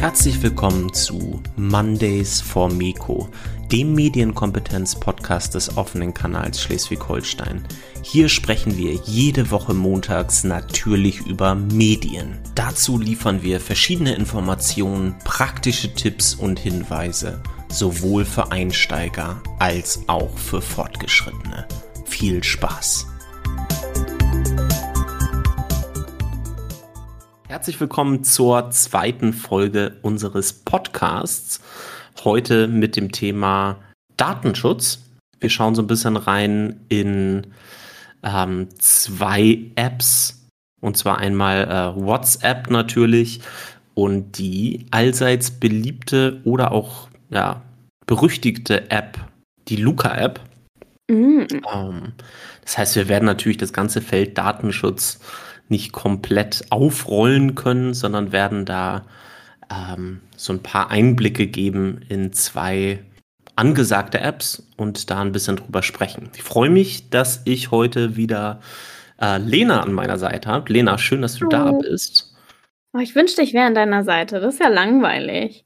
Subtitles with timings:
[0.00, 3.28] Herzlich willkommen zu Mondays for Miko,
[3.70, 7.62] dem Medienkompetenz-Podcast des offenen Kanals Schleswig-Holstein.
[8.00, 12.38] Hier sprechen wir jede Woche montags natürlich über Medien.
[12.54, 20.62] Dazu liefern wir verschiedene Informationen, praktische Tipps und Hinweise, sowohl für Einsteiger als auch für
[20.62, 21.68] Fortgeschrittene.
[22.06, 23.09] Viel Spaß!
[27.50, 31.60] Herzlich willkommen zur zweiten Folge unseres Podcasts.
[32.22, 33.80] Heute mit dem Thema
[34.16, 35.00] Datenschutz.
[35.40, 37.48] Wir schauen so ein bisschen rein in
[38.22, 40.46] ähm, zwei Apps.
[40.80, 43.40] Und zwar einmal äh, WhatsApp natürlich
[43.94, 47.62] und die allseits beliebte oder auch ja,
[48.06, 49.18] berüchtigte App,
[49.66, 50.38] die Luca-App.
[51.10, 51.48] Mhm.
[51.74, 52.12] Ähm,
[52.62, 55.18] das heißt, wir werden natürlich das ganze Feld Datenschutz
[55.70, 59.06] nicht komplett aufrollen können, sondern werden da
[59.70, 63.00] ähm, so ein paar Einblicke geben in zwei
[63.56, 66.30] angesagte Apps und da ein bisschen drüber sprechen.
[66.34, 68.60] Ich freue mich, dass ich heute wieder
[69.20, 70.72] äh, Lena an meiner Seite habe.
[70.72, 71.48] Lena, schön, dass du oh.
[71.48, 72.34] da bist.
[72.92, 74.40] Oh, ich wünschte, ich wäre an deiner Seite.
[74.40, 75.64] Das ist ja langweilig.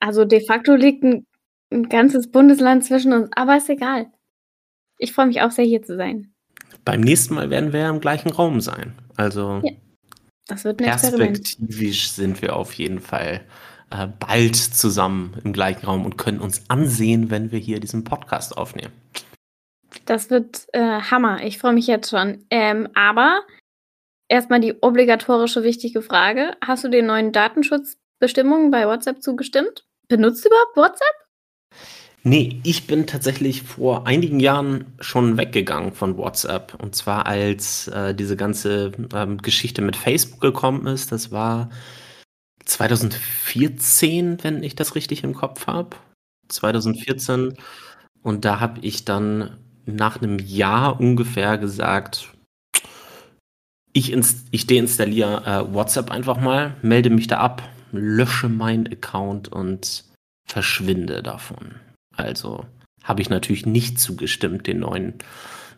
[0.00, 1.26] Also de facto liegt ein,
[1.70, 4.06] ein ganzes Bundesland zwischen uns, aber ist egal.
[4.98, 6.32] Ich freue mich auch sehr, hier zu sein.
[6.88, 8.94] Beim nächsten Mal werden wir ja im gleichen Raum sein.
[9.14, 9.72] Also ja,
[10.46, 12.36] das wird ein perspektivisch Experiment.
[12.36, 13.42] sind wir auf jeden Fall
[13.90, 18.56] äh, bald zusammen im gleichen Raum und können uns ansehen, wenn wir hier diesen Podcast
[18.56, 18.94] aufnehmen.
[20.06, 21.44] Das wird äh, Hammer.
[21.44, 22.46] Ich freue mich jetzt schon.
[22.48, 23.42] Ähm, aber
[24.28, 26.56] erstmal die obligatorische wichtige Frage.
[26.64, 29.84] Hast du den neuen Datenschutzbestimmungen bei WhatsApp zugestimmt?
[30.08, 31.28] Benutzt du überhaupt WhatsApp?
[32.24, 36.74] Nee, ich bin tatsächlich vor einigen Jahren schon weggegangen von WhatsApp.
[36.82, 41.12] Und zwar als äh, diese ganze ähm, Geschichte mit Facebook gekommen ist.
[41.12, 41.70] Das war
[42.64, 45.96] 2014, wenn ich das richtig im Kopf habe.
[46.48, 47.54] 2014.
[48.22, 49.56] Und da habe ich dann
[49.86, 52.30] nach einem Jahr ungefähr gesagt,
[53.92, 54.14] ich,
[54.50, 57.62] ich deinstalliere äh, WhatsApp einfach mal, melde mich da ab,
[57.92, 60.04] lösche meinen Account und
[60.44, 61.76] verschwinde davon.
[62.18, 62.64] Also
[63.04, 65.14] habe ich natürlich nicht zugestimmt den neuen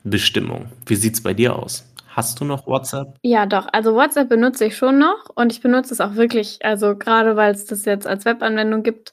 [0.03, 0.73] Bestimmungen.
[0.87, 1.87] Wie sieht es bei dir aus?
[2.09, 3.17] Hast du noch WhatsApp?
[3.23, 3.69] Ja, doch.
[3.73, 7.53] Also WhatsApp benutze ich schon noch und ich benutze es auch wirklich, also gerade weil
[7.53, 9.12] es das jetzt als Webanwendung gibt,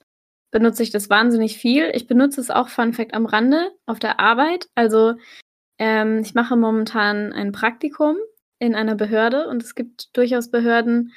[0.51, 1.91] benutze ich das wahnsinnig viel.
[1.93, 4.67] Ich benutze es auch, Fun Fact, am Rande auf der Arbeit.
[4.73, 5.13] Also
[5.77, 8.15] ähm, ich mache momentan ein Praktikum
[8.59, 11.13] in einer Behörde und es gibt durchaus Behörden,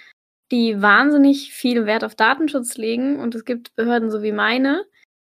[0.50, 4.84] die wahnsinnig viel Wert auf Datenschutz legen und es gibt Behörden so wie meine,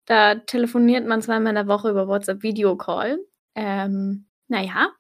[0.06, 3.20] da telefoniert man zweimal in der Woche über WhatsApp Video Call.
[3.56, 4.92] Ähm, naja,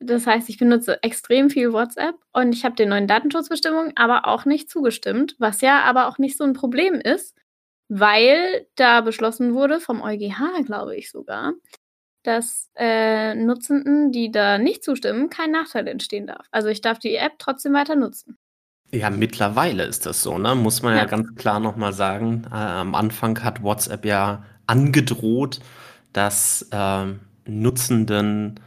[0.00, 4.46] das heißt, ich benutze extrem viel WhatsApp und ich habe den neuen Datenschutzbestimmungen aber auch
[4.46, 7.36] nicht zugestimmt, was ja aber auch nicht so ein Problem ist,
[7.88, 11.52] weil da beschlossen wurde, vom EuGH, glaube ich sogar,
[12.22, 16.46] dass äh, Nutzenden, die da nicht zustimmen, kein Nachteil entstehen darf.
[16.50, 18.38] Also ich darf die App trotzdem weiter nutzen.
[18.92, 20.54] Ja, mittlerweile ist das so, ne?
[20.54, 22.44] Muss man ja, ja ganz klar nochmal sagen.
[22.50, 25.60] Äh, am Anfang hat WhatsApp ja angedroht,
[26.12, 27.06] dass äh,
[27.46, 28.58] Nutzenden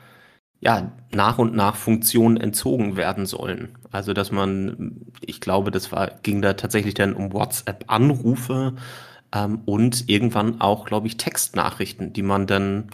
[0.62, 3.78] ja nach und nach Funktionen entzogen werden sollen.
[3.92, 8.74] Also dass man, ich glaube, das war, ging da tatsächlich dann um WhatsApp-Anrufe
[9.34, 12.90] ähm, und irgendwann auch, glaube ich, Textnachrichten, die man dann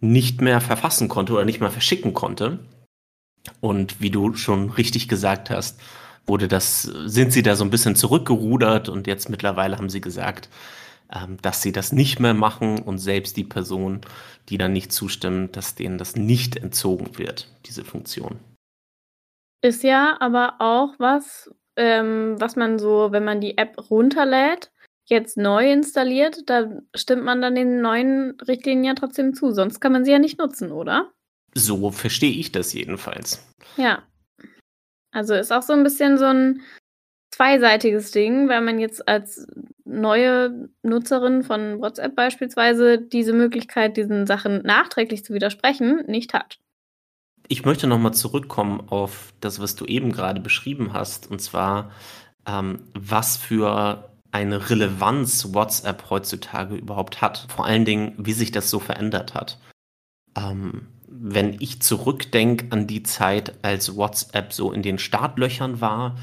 [0.00, 2.60] nicht mehr verfassen konnte oder nicht mehr verschicken konnte.
[3.60, 5.80] Und wie du schon richtig gesagt hast,
[6.26, 10.48] wurde das, sind sie da so ein bisschen zurückgerudert und jetzt mittlerweile haben sie gesagt,
[11.12, 14.00] ähm, dass sie das nicht mehr machen und selbst die Person,
[14.48, 18.38] die dann nicht zustimmt, dass denen das nicht entzogen wird, diese Funktion.
[19.62, 24.72] Ist ja aber auch was, ähm, was man so, wenn man die App runterlädt,
[25.04, 29.52] jetzt neu installiert, da stimmt man dann den neuen Richtlinien ja trotzdem zu.
[29.52, 31.12] Sonst kann man sie ja nicht nutzen, oder?
[31.54, 33.46] So verstehe ich das jedenfalls.
[33.76, 34.02] Ja.
[35.12, 36.62] Also ist auch so ein bisschen so ein
[37.30, 39.46] zweiseitiges Ding, weil man jetzt als
[39.84, 46.58] neue Nutzerin von WhatsApp beispielsweise diese Möglichkeit, diesen Sachen nachträglich zu widersprechen, nicht hat.
[47.48, 51.90] Ich möchte nochmal zurückkommen auf das, was du eben gerade beschrieben hast, und zwar,
[52.46, 57.46] ähm, was für eine Relevanz WhatsApp heutzutage überhaupt hat.
[57.54, 59.58] Vor allen Dingen, wie sich das so verändert hat.
[60.36, 60.86] Ähm,
[61.24, 66.16] wenn ich zurückdenke an die Zeit, als WhatsApp so in den Startlöchern war,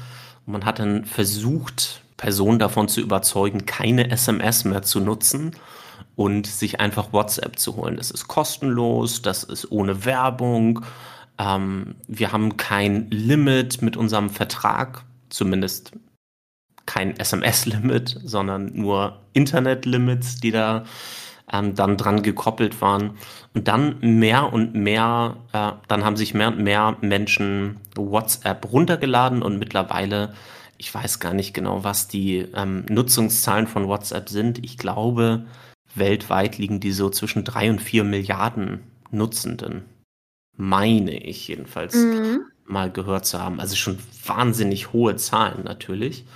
[0.44, 5.52] und man hat dann versucht, Personen davon zu überzeugen, keine SMS mehr zu nutzen
[6.16, 7.96] und sich einfach WhatsApp zu holen.
[7.96, 10.84] Das ist kostenlos, das ist ohne Werbung.
[11.38, 15.92] Ähm, wir haben kein Limit mit unserem Vertrag, zumindest
[16.84, 20.84] kein SMS-Limit, sondern nur Internet-Limits, die da
[21.52, 23.16] ähm, dann dran gekoppelt waren.
[23.54, 29.42] Und dann mehr und mehr, äh, dann haben sich mehr und mehr Menschen WhatsApp runtergeladen
[29.42, 30.34] und mittlerweile,
[30.78, 34.64] ich weiß gar nicht genau, was die ähm, Nutzungszahlen von WhatsApp sind.
[34.64, 35.46] Ich glaube,
[35.94, 38.80] weltweit liegen die so zwischen drei und vier Milliarden
[39.10, 39.84] Nutzenden.
[40.56, 42.42] Meine ich jedenfalls mhm.
[42.64, 43.60] mal gehört zu haben.
[43.60, 46.26] Also schon wahnsinnig hohe Zahlen natürlich.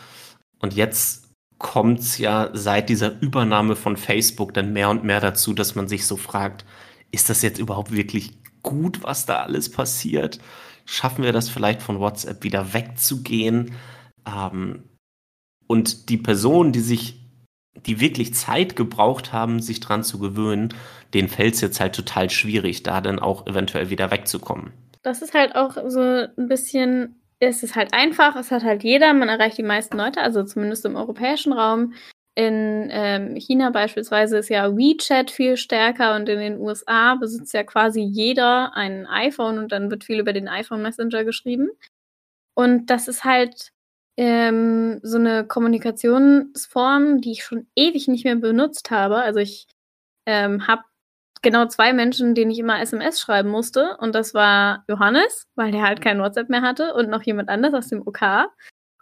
[0.58, 1.23] Und jetzt
[1.64, 5.88] kommt es ja seit dieser Übernahme von Facebook dann mehr und mehr dazu, dass man
[5.88, 6.66] sich so fragt,
[7.10, 10.40] ist das jetzt überhaupt wirklich gut, was da alles passiert?
[10.84, 13.72] Schaffen wir das vielleicht von WhatsApp wieder wegzugehen?
[14.26, 14.82] Ähm,
[15.66, 17.30] und die Personen, die sich,
[17.86, 20.74] die wirklich Zeit gebraucht haben, sich dran zu gewöhnen,
[21.14, 24.74] denen fällt es jetzt halt total schwierig, da dann auch eventuell wieder wegzukommen.
[25.02, 29.12] Das ist halt auch so ein bisschen es ist halt einfach, es hat halt jeder,
[29.14, 31.94] man erreicht die meisten Leute, also zumindest im europäischen Raum.
[32.36, 37.62] In ähm, China beispielsweise ist ja WeChat viel stärker und in den USA besitzt ja
[37.62, 41.70] quasi jeder ein iPhone und dann wird viel über den iPhone Messenger geschrieben.
[42.54, 43.70] Und das ist halt
[44.16, 49.16] ähm, so eine Kommunikationsform, die ich schon ewig nicht mehr benutzt habe.
[49.16, 49.66] Also ich
[50.26, 50.82] ähm, habe
[51.44, 53.96] genau zwei Menschen, denen ich immer SMS schreiben musste.
[53.98, 57.74] Und das war Johannes, weil der halt kein WhatsApp mehr hatte, und noch jemand anders
[57.74, 58.22] aus dem OK.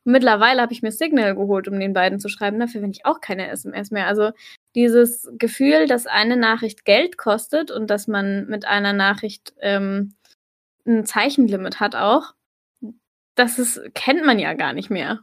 [0.05, 2.61] Und mittlerweile habe ich mir Signal geholt, um den beiden zu schreiben.
[2.61, 4.06] Dafür bin ich auch keine SMS mehr.
[4.06, 4.33] Also
[4.75, 10.15] dieses Gefühl, dass eine Nachricht Geld kostet und dass man mit einer Nachricht ähm,
[10.87, 12.35] ein Zeichenlimit hat auch,
[13.35, 15.21] das ist, kennt man ja gar nicht mehr.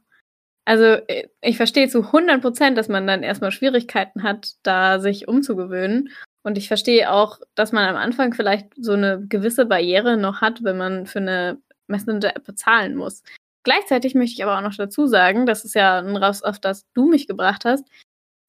[0.65, 5.27] Also äh, ich verstehe zu 100 Prozent, dass man dann erstmal Schwierigkeiten hat, da sich
[5.27, 6.09] umzugewöhnen.
[6.43, 10.63] Und ich verstehe auch, dass man am Anfang vielleicht so eine gewisse Barriere noch hat,
[10.63, 13.23] wenn man für eine Messenger-App bezahlen muss.
[13.63, 16.85] Gleichzeitig möchte ich aber auch noch dazu sagen, das ist ja ein Raus, auf das
[16.93, 17.85] du mich gebracht hast,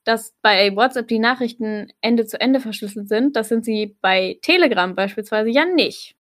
[0.04, 3.36] dass bei WhatsApp die Nachrichten Ende zu Ende verschlüsselt sind.
[3.36, 6.14] Das sind sie bei Telegram beispielsweise ja nicht.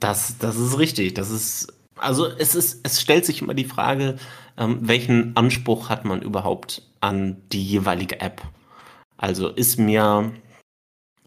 [0.00, 1.14] Das, das ist richtig.
[1.14, 4.16] Das ist, also es ist, es stellt sich immer die Frage,
[4.58, 8.42] ähm, welchen Anspruch hat man überhaupt an die jeweilige App?
[9.16, 10.32] Also ist mir,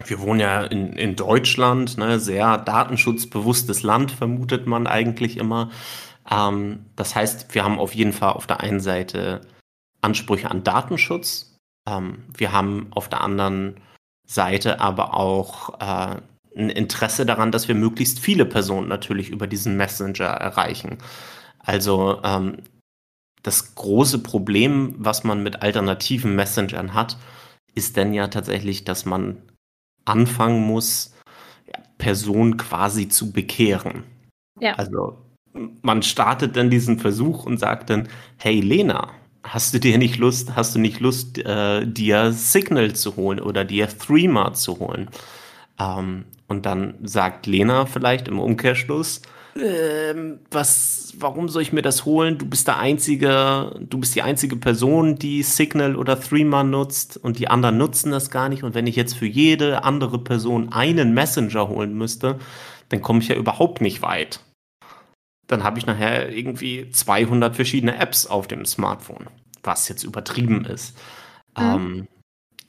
[0.06, 5.72] wir wohnen ja in, in Deutschland, ne, sehr datenschutzbewusstes Land, vermutet man eigentlich immer.
[6.30, 9.42] Ähm, das heißt, wir haben auf jeden Fall auf der einen Seite
[10.02, 11.58] Ansprüche an Datenschutz.
[11.88, 13.80] Ähm, wir haben auf der anderen
[14.28, 16.22] Seite aber auch äh,
[16.56, 20.98] ein Interesse daran, dass wir möglichst viele Personen natürlich über diesen Messenger erreichen.
[21.60, 22.58] Also ähm,
[23.44, 27.18] das große Problem, was man mit alternativen Messengern hat,
[27.76, 29.38] ist denn ja tatsächlich, dass man
[30.06, 31.14] anfangen muss,
[31.98, 34.04] Personen quasi zu bekehren.
[34.60, 34.74] Ja.
[34.76, 35.18] Also
[35.82, 38.08] man startet dann diesen Versuch und sagt dann,
[38.38, 39.10] hey Lena,
[39.44, 43.66] hast du dir nicht Lust, hast du nicht Lust, äh, dir Signal zu holen oder
[43.66, 45.10] dir Threema zu holen?
[45.80, 49.22] Ähm, und dann sagt Lena vielleicht im Umkehrschluss,
[49.62, 52.38] ähm, was, warum soll ich mir das holen?
[52.38, 57.40] Du bist der einzige, du bist die einzige Person, die Signal oder Threema nutzt und
[57.40, 58.64] die anderen nutzen das gar nicht.
[58.64, 62.40] Und wenn ich jetzt für jede andere Person einen Messenger holen müsste,
[62.90, 64.40] dann komme ich ja überhaupt nicht weit.
[65.48, 69.28] Dann habe ich nachher irgendwie 200 verschiedene Apps auf dem Smartphone,
[69.64, 70.98] was jetzt übertrieben ist.
[71.58, 71.64] Mhm.
[71.64, 72.08] Ähm,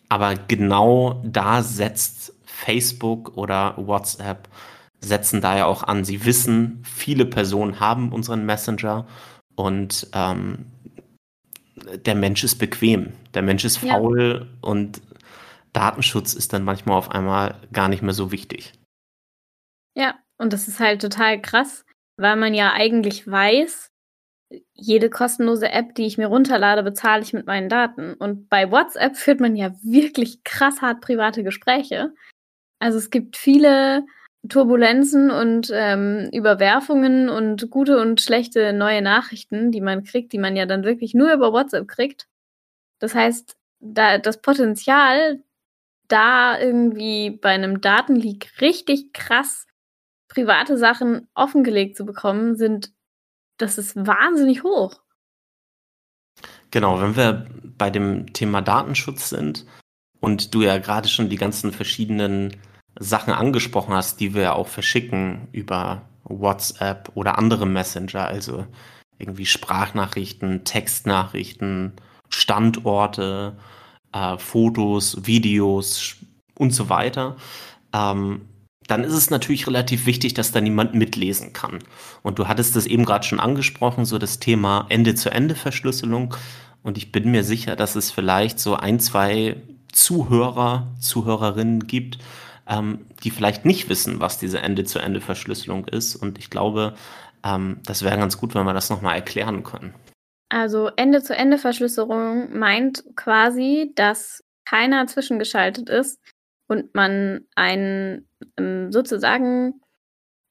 [0.09, 4.49] aber genau da setzt Facebook oder WhatsApp
[5.01, 6.05] setzen da ja auch an.
[6.05, 9.07] Sie wissen, viele Personen haben unseren Messenger
[9.55, 10.67] und ähm,
[12.05, 14.59] der Mensch ist bequem, der Mensch ist faul ja.
[14.61, 15.01] und
[15.73, 18.73] Datenschutz ist dann manchmal auf einmal gar nicht mehr so wichtig.
[19.97, 21.85] Ja, und das ist halt total krass,
[22.17, 23.91] weil man ja eigentlich weiß,
[24.75, 28.15] jede kostenlose App, die ich mir runterlade, bezahle ich mit meinen Daten.
[28.15, 32.13] Und bei WhatsApp führt man ja wirklich krass hart private Gespräche.
[32.81, 34.05] Also es gibt viele
[34.49, 40.57] Turbulenzen und ähm, Überwerfungen und gute und schlechte neue Nachrichten, die man kriegt, die man
[40.57, 42.27] ja dann wirklich nur über WhatsApp kriegt.
[42.99, 45.43] Das heißt, da das Potenzial,
[46.09, 49.67] da irgendwie bei einem Datenleak richtig krass
[50.29, 52.93] private Sachen offengelegt zu bekommen, sind,
[53.59, 55.01] das ist wahnsinnig hoch.
[56.71, 59.67] Genau, wenn wir bei dem Thema Datenschutz sind
[60.21, 62.57] und du ja gerade schon die ganzen verschiedenen
[62.99, 68.67] Sachen angesprochen hast, die wir auch verschicken über WhatsApp oder andere Messenger, also
[69.19, 71.93] irgendwie Sprachnachrichten, Textnachrichten,
[72.29, 73.57] Standorte,
[74.13, 76.17] äh, Fotos, Videos
[76.55, 77.37] und so weiter,
[77.93, 78.43] ähm,
[78.87, 81.79] dann ist es natürlich relativ wichtig, dass da niemand mitlesen kann.
[82.23, 86.35] Und du hattest das eben gerade schon angesprochen, so das Thema Ende-zu-Ende-Verschlüsselung.
[86.83, 89.57] Und ich bin mir sicher, dass es vielleicht so ein, zwei
[89.93, 92.19] Zuhörer, Zuhörerinnen gibt,
[92.71, 96.15] ähm, die vielleicht nicht wissen, was diese Ende-zu-Ende-Verschlüsselung ist.
[96.17, 96.95] Und ich glaube,
[97.45, 99.93] ähm, das wäre ganz gut, wenn wir das nochmal erklären können.
[100.49, 106.21] Also Ende-zu-Ende-Verschlüsselung meint quasi, dass keiner zwischengeschaltet ist
[106.69, 109.81] und man ein ähm, sozusagen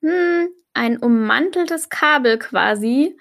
[0.03, 3.17] hm, ein ummanteltes Kabel quasi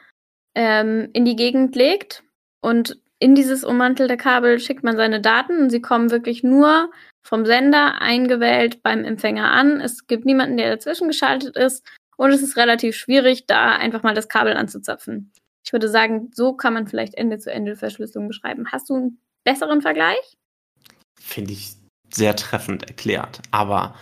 [0.54, 2.24] ähm, in die Gegend legt
[2.60, 6.90] und in dieses ummantelte Kabel schickt man seine Daten und sie kommen wirklich nur
[7.22, 9.80] vom Sender eingewählt beim Empfänger an.
[9.80, 11.84] Es gibt niemanden, der dazwischen geschaltet ist
[12.16, 15.32] und es ist relativ schwierig, da einfach mal das Kabel anzuzapfen.
[15.64, 18.68] Ich würde sagen, so kann man vielleicht Ende-zu-Ende-Verschlüsselung beschreiben.
[18.72, 20.38] Hast du einen besseren Vergleich?
[21.20, 21.74] Finde ich
[22.10, 23.42] sehr treffend erklärt.
[23.50, 23.94] Aber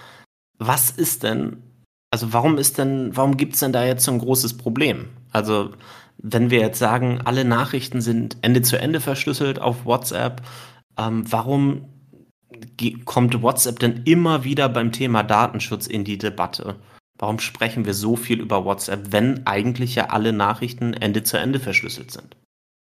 [0.58, 1.62] was ist denn,
[2.10, 5.08] also warum ist denn, warum gibt es denn da jetzt so ein großes Problem?
[5.32, 5.72] Also,
[6.18, 10.42] wenn wir jetzt sagen, alle Nachrichten sind Ende zu Ende verschlüsselt auf WhatsApp,
[10.98, 11.88] ähm, warum
[13.04, 16.76] kommt WhatsApp denn immer wieder beim Thema Datenschutz in die Debatte?
[17.18, 21.60] Warum sprechen wir so viel über WhatsApp, wenn eigentlich ja alle Nachrichten Ende zu Ende
[21.60, 22.36] verschlüsselt sind?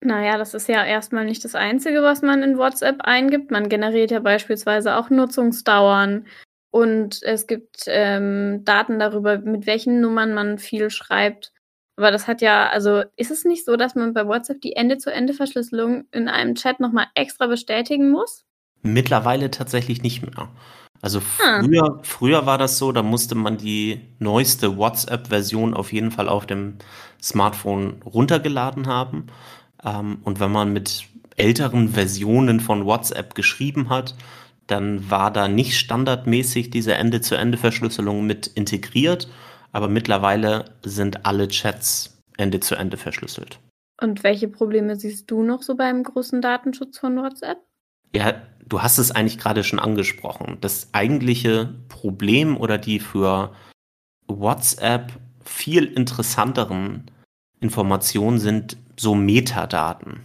[0.01, 3.51] Naja, das ist ja erstmal nicht das Einzige, was man in WhatsApp eingibt.
[3.51, 6.27] Man generiert ja beispielsweise auch Nutzungsdauern
[6.71, 11.51] und es gibt ähm, Daten darüber, mit welchen Nummern man viel schreibt.
[11.97, 16.05] Aber das hat ja, also ist es nicht so, dass man bei WhatsApp die Ende-zu-Ende-Verschlüsselung
[16.11, 18.45] in einem Chat nochmal extra bestätigen muss?
[18.83, 20.49] Mittlerweile tatsächlich nicht mehr.
[21.01, 21.61] Also ah.
[21.61, 26.45] früher, früher war das so, da musste man die neueste WhatsApp-Version auf jeden Fall auf
[26.45, 26.75] dem
[27.21, 29.27] Smartphone runtergeladen haben.
[29.83, 34.15] Ähm, und wenn man mit älteren Versionen von WhatsApp geschrieben hat,
[34.67, 39.29] dann war da nicht standardmäßig diese Ende-zu-Ende-Verschlüsselung mit integriert,
[39.71, 43.59] aber mittlerweile sind alle Chats Ende-zu-Ende verschlüsselt.
[43.99, 47.57] Und welche Probleme siehst du noch so beim großen Datenschutz von WhatsApp?
[48.15, 50.57] Ja, du hast es eigentlich gerade schon angesprochen.
[50.61, 53.53] Das eigentliche Problem oder die für
[54.27, 57.09] WhatsApp viel interessanteren
[57.59, 60.21] Informationen sind so Metadaten.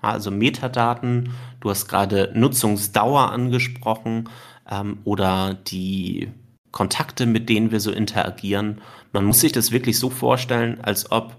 [0.00, 4.28] Also Metadaten, du hast gerade Nutzungsdauer angesprochen
[4.70, 6.28] ähm, oder die
[6.76, 8.82] Kontakte, mit denen wir so interagieren.
[9.10, 11.34] Man muss sich das wirklich so vorstellen, als ob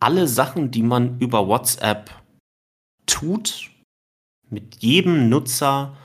[0.00, 2.10] alle Sachen, die man über WhatsApp
[3.06, 3.70] tut,
[4.50, 5.96] mit jedem Nutzer,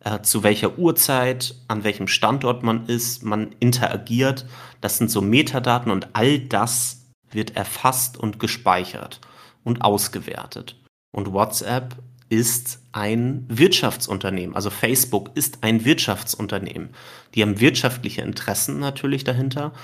[0.00, 4.46] äh, zu welcher Uhrzeit, an welchem Standort man ist, man interagiert,
[4.80, 9.20] das sind so Metadaten und all das wird erfasst und gespeichert
[9.62, 10.80] und ausgewertet.
[11.14, 11.96] Und WhatsApp
[12.32, 14.56] ist ein Wirtschaftsunternehmen.
[14.56, 16.88] Also Facebook ist ein Wirtschaftsunternehmen.
[17.34, 19.74] Die haben wirtschaftliche Interessen natürlich dahinter.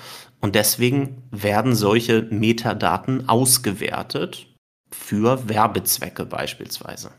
[0.40, 4.46] Und deswegen werden solche Metadaten ausgewertet
[4.90, 7.10] für Werbezwecke beispielsweise.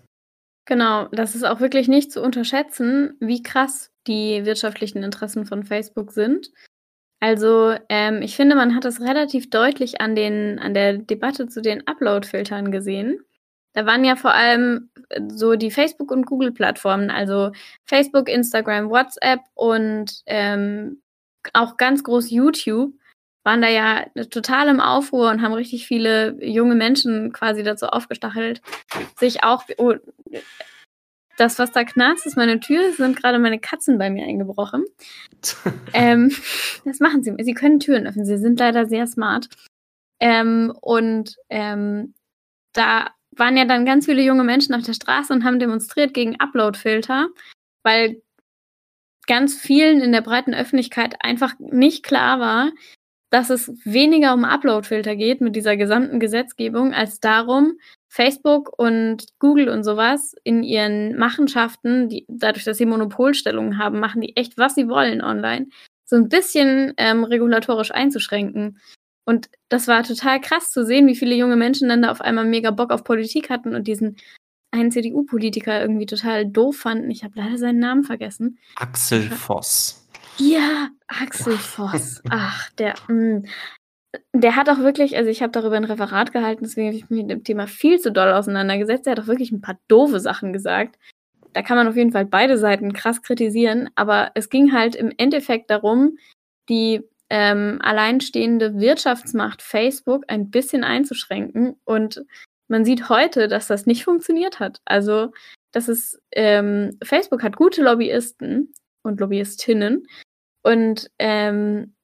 [0.65, 6.12] Genau, das ist auch wirklich nicht zu unterschätzen, wie krass die wirtschaftlichen Interessen von Facebook
[6.12, 6.50] sind.
[7.19, 11.62] Also ähm, ich finde, man hat es relativ deutlich an, den, an der Debatte zu
[11.62, 13.19] den Upload-Filtern gesehen.
[13.73, 17.51] Da waren ja vor allem äh, so die Facebook- und Google-Plattformen, also
[17.85, 21.01] Facebook, Instagram, WhatsApp und ähm,
[21.53, 22.93] auch ganz groß YouTube,
[23.43, 28.61] waren da ja total im Aufruhr und haben richtig viele junge Menschen quasi dazu aufgestachelt,
[29.17, 29.95] sich auch oh,
[31.39, 32.89] das, was da knarzt, ist meine Tür.
[32.89, 34.83] Es sind gerade meine Katzen bei mir eingebrochen.
[35.93, 36.35] ähm,
[36.83, 37.33] das machen sie.
[37.39, 38.25] Sie können Türen öffnen.
[38.25, 39.47] Sie sind leider sehr smart.
[40.19, 42.13] Ähm, und ähm,
[42.73, 46.39] da waren ja dann ganz viele junge Menschen auf der Straße und haben demonstriert gegen
[46.39, 47.29] Upload-Filter,
[47.84, 48.22] weil
[49.27, 52.72] ganz vielen in der breiten Öffentlichkeit einfach nicht klar war,
[53.29, 57.77] dass es weniger um Upload-Filter geht mit dieser gesamten Gesetzgebung, als darum,
[58.08, 64.22] Facebook und Google und sowas in ihren Machenschaften, die, dadurch, dass sie Monopolstellungen haben, machen
[64.22, 65.67] die echt, was sie wollen online,
[66.05, 68.79] so ein bisschen ähm, regulatorisch einzuschränken.
[69.29, 72.45] Und das war total krass zu sehen, wie viele junge Menschen dann da auf einmal
[72.45, 74.15] mega Bock auf Politik hatten und diesen
[74.71, 77.12] einen CDU-Politiker irgendwie total doof fanden.
[77.12, 78.57] Ich habe leider seinen Namen vergessen.
[78.77, 80.03] Axel Voss.
[80.38, 82.24] Ja, Axel Voss.
[82.31, 82.95] Ach, der.
[83.07, 83.13] Mh.
[83.13, 83.45] Mm.
[84.33, 87.21] Der hat auch wirklich, also ich habe darüber ein Referat gehalten, deswegen habe ich mich
[87.21, 89.05] mit dem Thema viel zu doll auseinandergesetzt.
[89.05, 90.98] Er hat auch wirklich ein paar doofe Sachen gesagt.
[91.53, 95.13] Da kann man auf jeden Fall beide Seiten krass kritisieren, aber es ging halt im
[95.15, 96.17] Endeffekt darum,
[96.69, 101.75] die ähm, alleinstehende Wirtschaftsmacht Facebook ein bisschen einzuschränken.
[101.86, 102.24] Und
[102.67, 104.81] man sieht heute, dass das nicht funktioniert hat.
[104.86, 105.31] Also,
[105.71, 110.07] das ist, ähm, Facebook hat gute Lobbyisten und Lobbyistinnen,
[110.63, 111.95] Und ähm,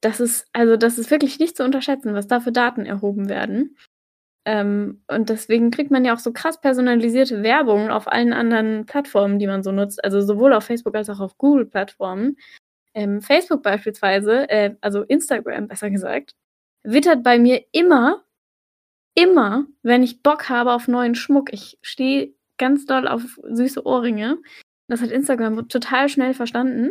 [0.00, 3.76] das ist, also das ist wirklich nicht zu unterschätzen, was da für Daten erhoben werden.
[4.46, 9.38] Ähm, und deswegen kriegt man ja auch so krass personalisierte Werbung auf allen anderen Plattformen,
[9.38, 10.02] die man so nutzt.
[10.04, 12.36] Also sowohl auf Facebook als auch auf Google-Plattformen.
[12.94, 16.34] Ähm, Facebook beispielsweise, äh, also Instagram besser gesagt,
[16.82, 18.24] wittert bei mir immer,
[19.14, 21.52] immer, wenn ich Bock habe auf neuen Schmuck.
[21.52, 24.38] Ich stehe ganz doll auf süße Ohrringe.
[24.88, 26.90] Das hat Instagram total schnell verstanden.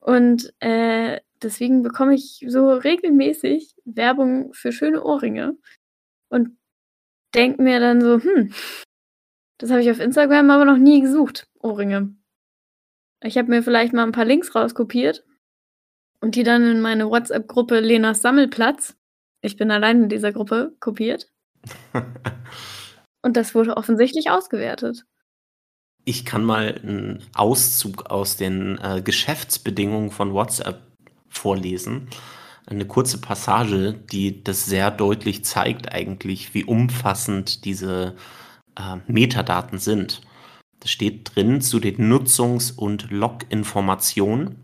[0.00, 5.56] Und äh, deswegen bekomme ich so regelmäßig Werbung für schöne Ohrringe
[6.28, 6.56] und
[7.34, 8.52] denke mir dann so, hm,
[9.58, 12.14] das habe ich auf Instagram aber noch nie gesucht, Ohrringe.
[13.22, 15.24] Ich habe mir vielleicht mal ein paar Links rauskopiert
[16.20, 18.96] und die dann in meine WhatsApp-Gruppe Lenas Sammelplatz,
[19.40, 21.30] ich bin allein in dieser Gruppe, kopiert.
[23.22, 25.04] und das wurde offensichtlich ausgewertet.
[26.04, 30.82] Ich kann mal einen Auszug aus den äh, Geschäftsbedingungen von WhatsApp
[31.28, 32.08] vorlesen.
[32.66, 38.14] Eine kurze Passage, die das sehr deutlich zeigt eigentlich, wie umfassend diese
[38.76, 40.20] äh, Metadaten sind.
[40.86, 44.56] Steht drin zu den Nutzungs- und Log-Informationen.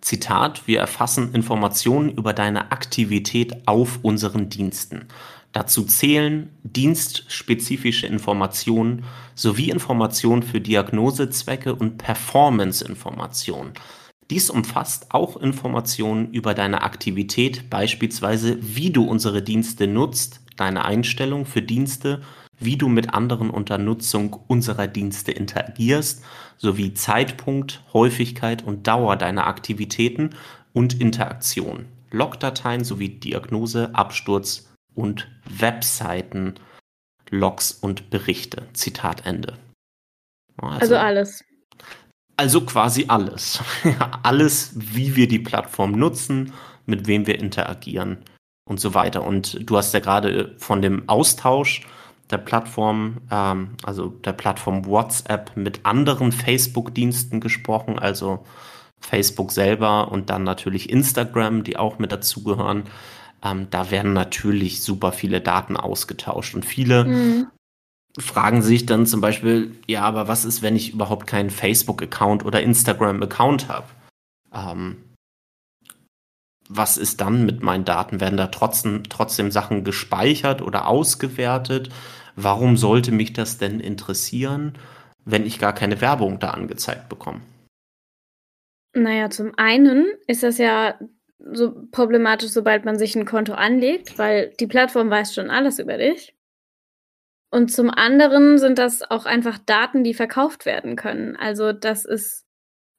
[0.00, 5.06] Zitat, wir erfassen Informationen über deine Aktivität auf unseren Diensten.
[5.52, 9.04] Dazu zählen dienstspezifische Informationen
[9.34, 13.72] sowie Informationen für Diagnosezwecke und Performance-Informationen.
[14.30, 21.46] Dies umfasst auch Informationen über deine Aktivität, beispielsweise wie du unsere Dienste nutzt, deine Einstellung
[21.46, 22.22] für Dienste,
[22.60, 26.22] wie du mit anderen unter Nutzung unserer Dienste interagierst,
[26.58, 30.30] sowie Zeitpunkt, Häufigkeit und Dauer deiner Aktivitäten
[30.72, 36.54] und Interaktion, Logdateien sowie Diagnose, Absturz und Webseiten,
[37.30, 38.66] Logs und Berichte.
[38.72, 39.56] Zitat Ende.
[40.58, 41.44] Also, also alles.
[42.36, 43.60] Also quasi alles.
[44.22, 46.52] alles, wie wir die Plattform nutzen,
[46.86, 48.18] mit wem wir interagieren
[48.64, 49.22] und so weiter.
[49.24, 51.86] Und du hast ja gerade von dem Austausch
[52.30, 58.44] der Plattform, ähm, also der Plattform WhatsApp mit anderen Facebook-Diensten gesprochen, also
[59.00, 62.84] Facebook selber und dann natürlich Instagram, die auch mit dazugehören
[63.42, 67.46] ähm, da werden natürlich super viele Daten ausgetauscht und viele mhm.
[68.18, 72.62] fragen sich dann zum Beispiel, ja, aber was ist, wenn ich überhaupt keinen Facebook-Account oder
[72.62, 73.86] Instagram-Account habe?
[74.52, 74.96] Ähm,
[76.72, 78.20] was ist dann mit meinen Daten?
[78.20, 81.90] Werden da trotzdem, trotzdem Sachen gespeichert oder ausgewertet?
[82.36, 84.78] Warum sollte mich das denn interessieren,
[85.24, 87.40] wenn ich gar keine Werbung da angezeigt bekomme?
[88.94, 90.98] Naja, zum einen ist das ja
[91.38, 95.98] so problematisch, sobald man sich ein Konto anlegt, weil die Plattform weiß schon alles über
[95.98, 96.36] dich.
[97.50, 101.34] Und zum anderen sind das auch einfach Daten, die verkauft werden können.
[101.34, 102.46] Also das ist,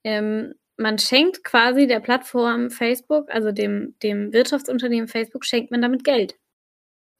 [0.03, 6.03] ähm, man schenkt quasi der Plattform Facebook, also dem, dem Wirtschaftsunternehmen Facebook, schenkt man damit
[6.03, 6.37] Geld,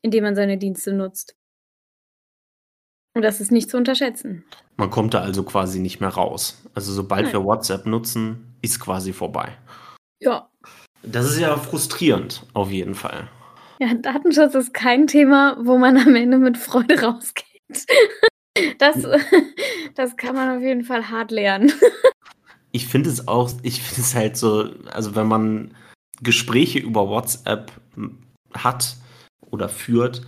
[0.02, 1.36] indem man seine Dienste nutzt.
[3.13, 4.45] Und das ist nicht zu unterschätzen.
[4.78, 6.63] Man kommt da also quasi nicht mehr raus.
[6.74, 7.34] Also sobald Nein.
[7.34, 9.58] wir WhatsApp nutzen, ist quasi vorbei.
[10.19, 10.50] Ja,
[11.04, 13.28] das ist ja frustrierend, auf jeden Fall.
[13.80, 17.45] Ja, Datenschutz ist kein Thema, wo man am Ende mit Freude rausgeht.
[18.80, 18.97] Das,
[19.95, 21.71] das kann man auf jeden Fall hart lernen.
[22.72, 25.74] Ich finde es auch, ich finde es halt so, also wenn man
[26.22, 27.72] Gespräche über WhatsApp
[28.54, 28.98] hat
[29.42, 30.26] oder führt,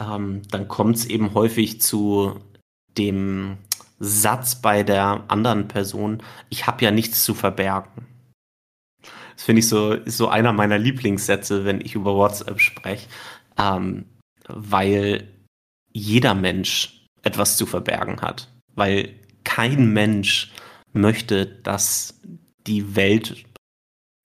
[0.00, 2.40] ähm, dann kommt es eben häufig zu
[2.98, 3.58] dem
[3.98, 8.06] Satz bei der anderen Person, ich habe ja nichts zu verbergen.
[9.34, 13.06] Das finde ich so, ist so einer meiner Lieblingssätze, wenn ich über WhatsApp spreche,
[13.58, 14.06] ähm,
[14.48, 15.28] weil
[15.92, 18.52] jeder Mensch etwas zu verbergen hat.
[18.74, 20.52] Weil kein Mensch
[20.96, 22.20] möchte, dass
[22.66, 23.44] die Welt,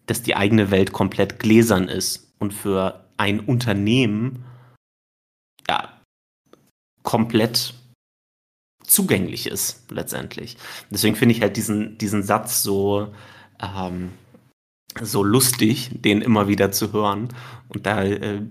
[0.06, 4.46] dass die eigene Welt komplett gläsern ist und für ein Unternehmen
[5.70, 6.02] ja
[7.04, 7.74] komplett
[8.84, 10.58] zugänglich ist letztendlich.
[10.90, 13.14] Deswegen finde ich halt diesen, diesen Satz so
[13.62, 14.12] ähm,
[15.00, 17.30] so lustig, den immer wieder zu hören.
[17.70, 18.42] Und da äh,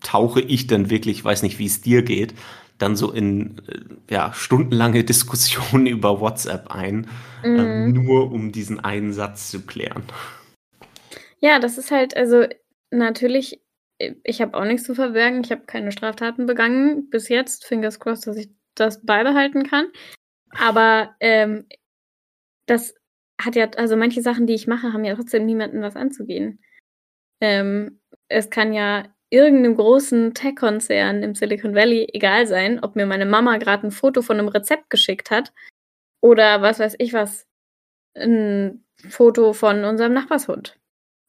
[0.00, 2.34] tauche ich dann wirklich, weiß nicht, wie es dir geht,
[2.78, 7.08] dann so in äh, ja, stundenlange Diskussionen über WhatsApp ein,
[7.42, 7.58] äh, mhm.
[7.58, 10.02] äh, nur um diesen einen Satz zu klären.
[11.40, 12.46] Ja, das ist halt, also
[12.90, 13.60] natürlich,
[14.24, 17.64] ich habe auch nichts zu verbergen, ich habe keine Straftaten begangen bis jetzt.
[17.64, 19.86] Fingers crossed, dass ich das beibehalten kann.
[20.50, 21.66] Aber ähm,
[22.66, 22.94] das
[23.40, 26.60] hat ja, also manche Sachen, die ich mache, haben ja trotzdem niemandem was anzugehen.
[27.40, 33.26] Ähm, es kann ja irgendeinem großen Tech-Konzern im Silicon Valley egal sein, ob mir meine
[33.26, 35.52] Mama gerade ein Foto von einem Rezept geschickt hat
[36.20, 37.46] oder was weiß ich was.
[38.16, 40.78] ein Foto von unserem Nachbarshund.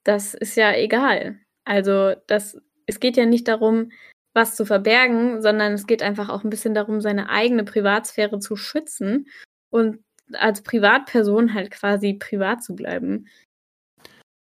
[0.04, 1.40] Das ist ja egal.
[1.66, 3.92] Also das, es geht ja nicht darum,
[4.34, 8.56] was zu verbergen, sondern es geht einfach auch ein bisschen darum, seine eigene Privatsphäre zu
[8.56, 9.28] schützen
[9.70, 10.00] und
[10.34, 13.28] als Privatperson halt quasi privat zu bleiben.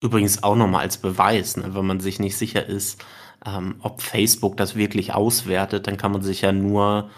[0.01, 3.03] Übrigens auch nochmal als Beweis, ne, wenn man sich nicht sicher ist,
[3.45, 7.09] ähm, ob Facebook das wirklich auswertet, dann kann man sich ja nur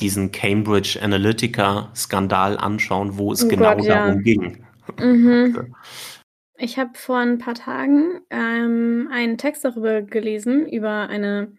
[0.00, 4.06] diesen Cambridge Analytica-Skandal anschauen, wo es oh genau Gott, ja.
[4.06, 4.64] darum ging.
[4.98, 5.74] Mhm.
[6.58, 11.52] Ich habe vor ein paar Tagen ähm, einen Text darüber gelesen, über eine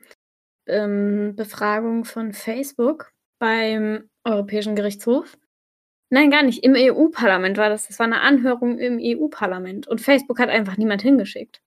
[0.65, 5.37] ähm, Befragung von Facebook beim Europäischen Gerichtshof.
[6.09, 6.63] Nein, gar nicht.
[6.63, 7.87] Im EU-Parlament war das.
[7.87, 9.87] Das war eine Anhörung im EU-Parlament.
[9.87, 11.61] Und Facebook hat einfach niemand hingeschickt.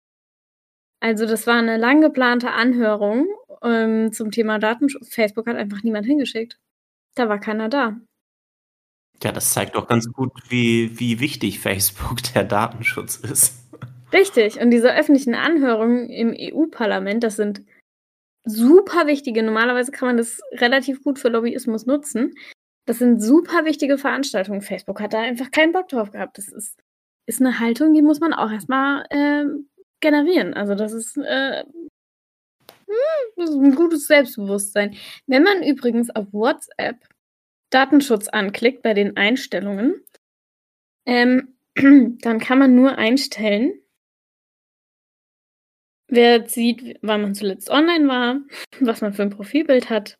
[1.00, 3.26] Also das war eine lang geplante Anhörung
[3.62, 5.14] ähm, zum Thema Datenschutz.
[5.14, 6.58] Facebook hat einfach niemand hingeschickt.
[7.14, 7.96] Da war keiner da.
[9.22, 13.56] Ja, das zeigt doch ganz gut, wie, wie wichtig Facebook der Datenschutz ist.
[14.12, 14.60] Richtig.
[14.60, 17.62] Und diese öffentlichen Anhörungen im EU-Parlament, das sind
[18.44, 19.42] super wichtige.
[19.42, 22.34] Normalerweise kann man das relativ gut für Lobbyismus nutzen.
[22.86, 24.62] Das sind super wichtige Veranstaltungen.
[24.62, 26.38] Facebook hat da einfach keinen Bock drauf gehabt.
[26.38, 26.78] Das ist,
[27.26, 29.44] ist eine Haltung, die muss man auch erstmal äh,
[30.00, 30.54] generieren.
[30.54, 34.96] Also das ist, äh, hm, das ist ein gutes Selbstbewusstsein.
[35.26, 36.96] Wenn man übrigens auf WhatsApp
[37.70, 40.02] Datenschutz anklickt bei den Einstellungen,
[41.06, 41.56] ähm,
[42.20, 43.80] dann kann man nur einstellen,
[46.08, 48.40] wer sieht, wann man zuletzt online war,
[48.80, 50.18] was man für ein Profilbild hat,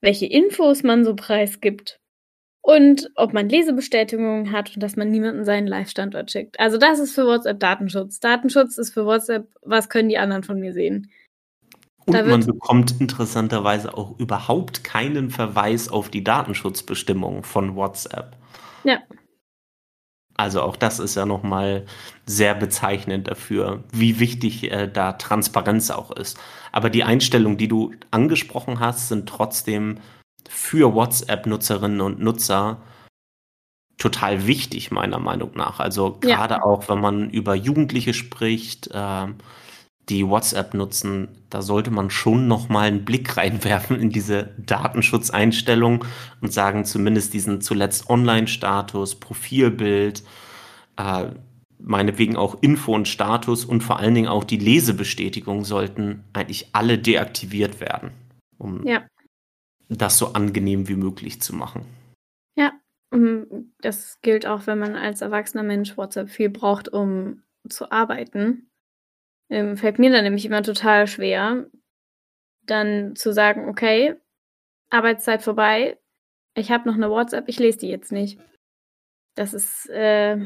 [0.00, 2.00] welche Infos man so preisgibt
[2.66, 6.58] und ob man Lesebestätigungen hat und dass man niemanden seinen Live-Standort schickt.
[6.58, 8.18] Also das ist für WhatsApp Datenschutz.
[8.18, 11.12] Datenschutz ist für WhatsApp, was können die anderen von mir sehen.
[12.06, 18.36] Und man bekommt interessanterweise auch überhaupt keinen Verweis auf die Datenschutzbestimmungen von WhatsApp.
[18.82, 18.98] Ja.
[20.34, 21.86] Also auch das ist ja nochmal
[22.26, 26.36] sehr bezeichnend dafür, wie wichtig äh, da Transparenz auch ist.
[26.72, 29.98] Aber die Einstellungen, die du angesprochen hast, sind trotzdem
[30.48, 32.78] für WhatsApp-Nutzerinnen und Nutzer
[33.98, 35.80] total wichtig, meiner Meinung nach.
[35.80, 36.62] Also gerade ja.
[36.62, 39.26] auch, wenn man über Jugendliche spricht, äh,
[40.08, 46.04] die WhatsApp nutzen, da sollte man schon noch mal einen Blick reinwerfen in diese Datenschutzeinstellung
[46.40, 50.22] und sagen, zumindest diesen zuletzt Online-Status, Profilbild,
[50.96, 51.26] äh,
[51.78, 56.98] meinetwegen auch Info und Status und vor allen Dingen auch die Lesebestätigung sollten eigentlich alle
[56.98, 58.10] deaktiviert werden,
[58.58, 59.02] um ja.
[59.88, 61.86] Das so angenehm wie möglich zu machen.
[62.56, 62.72] Ja,
[63.80, 68.70] das gilt auch, wenn man als erwachsener Mensch WhatsApp viel braucht, um zu arbeiten
[69.48, 71.70] ähm, fällt mir dann nämlich immer total schwer,
[72.62, 74.16] dann zu sagen, okay,
[74.90, 75.98] Arbeitszeit vorbei,
[76.54, 78.40] ich habe noch eine WhatsApp, ich lese die jetzt nicht.
[79.34, 80.38] Das ist, äh,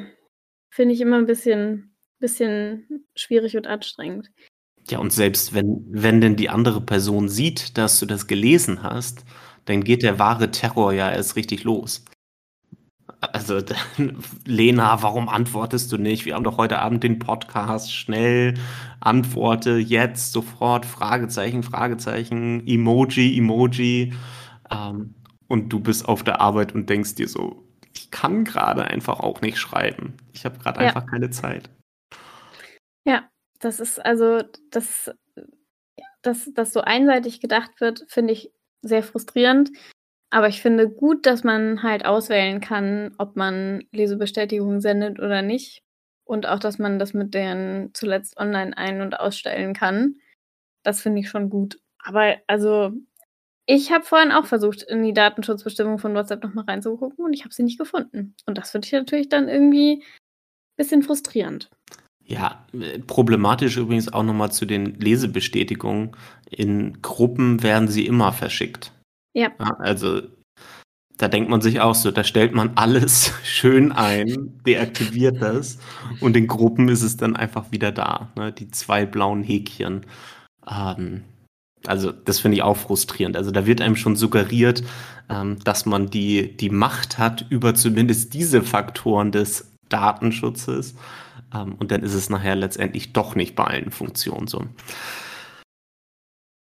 [0.70, 4.31] finde ich immer ein bisschen, bisschen schwierig und anstrengend.
[4.90, 9.24] Ja, und selbst wenn, wenn denn die andere Person sieht, dass du das gelesen hast,
[9.66, 12.05] dann geht der wahre Terror ja erst richtig los.
[13.20, 13.61] Also,
[14.44, 16.24] Lena, warum antwortest du nicht?
[16.24, 17.94] Wir haben doch heute Abend den Podcast.
[17.94, 18.55] Schnell
[18.98, 24.14] antworte jetzt, sofort, Fragezeichen, Fragezeichen, Emoji, Emoji.
[24.70, 25.14] Ähm,
[25.46, 29.40] und du bist auf der Arbeit und denkst dir so, ich kann gerade einfach auch
[29.40, 30.14] nicht schreiben.
[30.33, 30.88] Ich habe gerade ja.
[30.88, 31.70] einfach keine Zeit.
[33.05, 33.30] Ja,
[33.61, 35.11] das ist also, das,
[36.23, 39.70] dass das so einseitig gedacht wird, finde ich sehr frustrierend.
[40.31, 45.83] Aber ich finde gut, dass man halt auswählen kann, ob man Lesebestätigungen sendet oder nicht.
[46.25, 50.16] Und auch, dass man das mit den zuletzt online ein- und ausstellen kann.
[50.85, 51.81] Das finde ich schon gut.
[52.05, 52.92] Aber also,
[53.66, 57.55] ich habe vorhin auch versucht, in die Datenschutzbestimmung von WhatsApp nochmal reinzugucken und ich habe
[57.55, 58.35] sie nicht gefunden.
[58.46, 61.70] Und das finde ich natürlich dann irgendwie ein bisschen frustrierend.
[62.31, 62.64] Ja,
[63.09, 66.12] problematisch übrigens auch nochmal zu den Lesebestätigungen.
[66.49, 68.93] In Gruppen werden sie immer verschickt.
[69.35, 69.49] Ja.
[69.59, 69.75] ja.
[69.81, 70.23] Also
[71.16, 75.79] da denkt man sich auch so, da stellt man alles schön ein, deaktiviert das
[76.21, 78.31] und in Gruppen ist es dann einfach wieder da.
[78.37, 78.53] Ne?
[78.53, 80.07] Die zwei blauen Häkchen.
[80.71, 81.25] Ähm,
[81.85, 83.37] also das finde ich auch frustrierend.
[83.37, 84.85] Also da wird einem schon suggeriert,
[85.29, 90.95] ähm, dass man die, die Macht hat über zumindest diese Faktoren des Datenschutzes.
[91.54, 94.64] Ähm, und dann ist es nachher letztendlich doch nicht bei allen Funktionen so.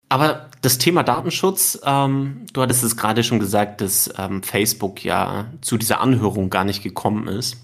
[0.09, 5.47] Aber das Thema Datenschutz, ähm, du hattest es gerade schon gesagt, dass ähm, Facebook ja
[5.61, 7.59] zu dieser Anhörung gar nicht gekommen ist.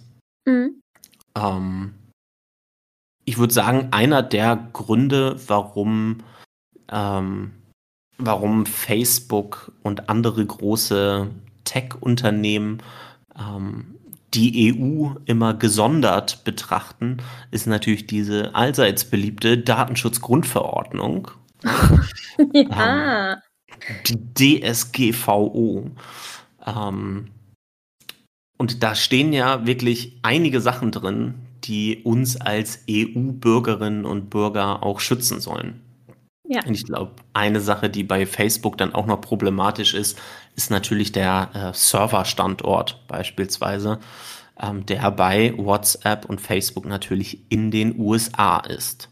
[0.45, 0.81] Mhm.
[1.37, 1.95] Ähm,
[3.25, 6.19] ich würde sagen, einer der Gründe, warum,
[6.91, 7.53] ähm,
[8.19, 11.31] warum Facebook und andere große
[11.65, 12.83] Tech-Unternehmen
[13.39, 13.94] ähm,
[14.35, 17.19] die EU immer gesondert betrachten,
[17.51, 21.31] ist natürlich diese allseits beliebte Datenschutzgrundverordnung.
[22.53, 23.33] ja.
[23.33, 23.37] Ähm,
[24.07, 25.91] die DSGVO.
[26.67, 27.27] Ähm,
[28.57, 35.01] und da stehen ja wirklich einige Sachen drin, die uns als EU-Bürgerinnen und Bürger auch
[35.01, 35.81] schützen sollen.
[36.47, 36.61] Ja.
[36.67, 40.19] Und ich glaube, eine Sache, die bei Facebook dann auch noch problematisch ist,
[40.57, 43.99] ist natürlich der äh, Serverstandort beispielsweise,
[44.61, 49.11] ähm, der bei WhatsApp und Facebook natürlich in den USA ist.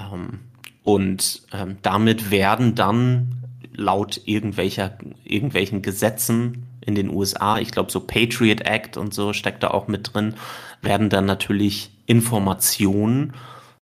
[0.00, 0.40] Ähm,
[0.82, 8.00] und ähm, damit werden dann laut irgendwelcher, irgendwelchen Gesetzen in den USA, ich glaube so
[8.00, 10.34] Patriot Act und so steckt da auch mit drin,
[10.80, 13.34] werden dann natürlich Informationen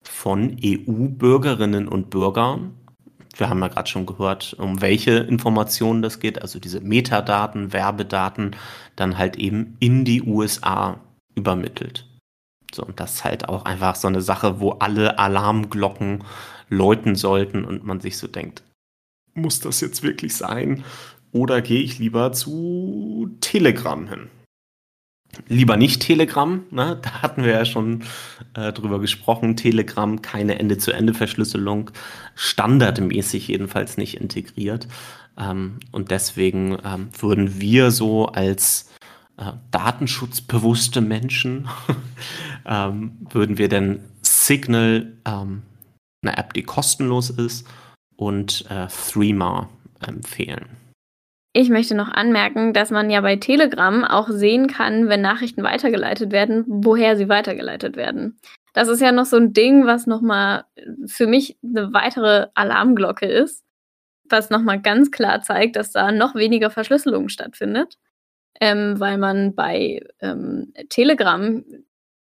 [0.03, 2.75] von EU-Bürgerinnen und Bürgern.
[3.37, 8.55] Wir haben ja gerade schon gehört, um welche Informationen das geht, also diese Metadaten, Werbedaten,
[8.95, 10.99] dann halt eben in die USA
[11.35, 12.07] übermittelt.
[12.73, 16.23] So, und das ist halt auch einfach so eine Sache, wo alle Alarmglocken
[16.69, 18.63] läuten sollten und man sich so denkt,
[19.33, 20.83] muss das jetzt wirklich sein?
[21.31, 24.29] Oder gehe ich lieber zu Telegram hin?
[25.47, 26.99] Lieber nicht Telegram, ne?
[27.01, 28.03] da hatten wir ja schon
[28.53, 29.55] äh, drüber gesprochen.
[29.55, 31.91] Telegram, keine Ende-zu-Ende-Verschlüsselung,
[32.35, 34.87] standardmäßig jedenfalls nicht integriert.
[35.37, 38.91] Ähm, und deswegen ähm, würden wir so als
[39.37, 41.69] äh, datenschutzbewusste Menschen,
[42.65, 45.63] ähm, würden wir denn Signal, ähm,
[46.23, 47.67] eine App, die kostenlos ist,
[48.15, 50.80] und äh, Threema empfehlen.
[51.53, 56.31] Ich möchte noch anmerken, dass man ja bei Telegram auch sehen kann, wenn Nachrichten weitergeleitet
[56.31, 58.39] werden, woher sie weitergeleitet werden.
[58.73, 60.63] Das ist ja noch so ein Ding, was nochmal
[61.05, 63.65] für mich eine weitere Alarmglocke ist,
[64.29, 67.97] was nochmal ganz klar zeigt, dass da noch weniger Verschlüsselung stattfindet,
[68.61, 71.65] ähm, weil man bei ähm, Telegram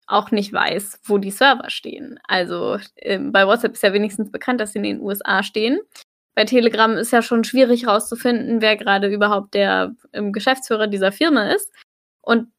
[0.07, 2.19] auch nicht weiß, wo die Server stehen.
[2.27, 5.81] Also ähm, bei WhatsApp ist ja wenigstens bekannt, dass sie in den USA stehen
[6.39, 11.51] bei Telegram ist ja schon schwierig herauszufinden, wer gerade überhaupt der ähm, Geschäftsführer dieser Firma
[11.51, 11.73] ist.
[12.21, 12.53] Und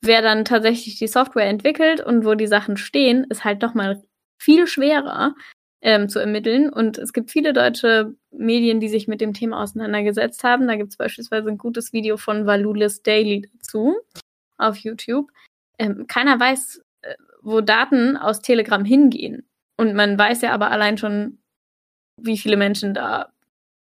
[0.00, 4.02] wer dann tatsächlich die Software entwickelt und wo die Sachen stehen, ist halt doch mal
[4.38, 5.34] viel schwerer
[5.82, 6.70] ähm, zu ermitteln.
[6.72, 10.66] Und es gibt viele deutsche Medien, die sich mit dem Thema auseinandergesetzt haben.
[10.66, 13.96] Da gibt es beispielsweise ein gutes Video von Valulis Daily dazu
[14.56, 15.30] auf YouTube.
[15.78, 19.46] Ähm, keiner weiß, äh, wo Daten aus Telegram hingehen.
[19.76, 21.39] Und man weiß ja aber allein schon,
[22.22, 23.32] wie viele Menschen da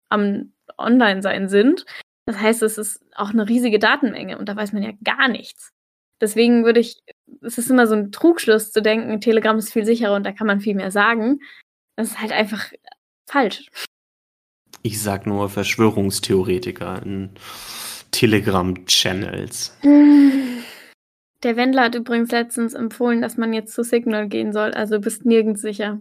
[0.10, 1.86] am Online-Sein sind.
[2.26, 5.72] Das heißt, es ist auch eine riesige Datenmenge und da weiß man ja gar nichts.
[6.20, 7.02] Deswegen würde ich,
[7.42, 10.48] es ist immer so ein Trugschluss zu denken, Telegram ist viel sicherer und da kann
[10.48, 11.40] man viel mehr sagen.
[11.96, 12.72] Das ist halt einfach
[13.28, 13.66] falsch.
[14.84, 17.32] Ich sag nur Verschwörungstheoretiker in
[18.12, 19.78] Telegram-Channels.
[21.44, 25.26] Der Wendler hat übrigens letztens empfohlen, dass man jetzt zu Signal gehen soll, also bist
[25.26, 26.00] nirgends sicher.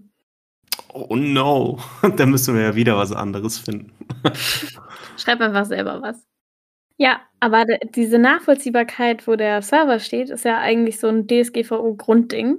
[0.92, 1.78] Oh no,
[2.16, 3.92] da müssen wir ja wieder was anderes finden.
[5.16, 6.26] Schreib einfach selber was.
[6.96, 12.58] Ja, aber diese Nachvollziehbarkeit, wo der Server steht, ist ja eigentlich so ein DSGVO-Grundding.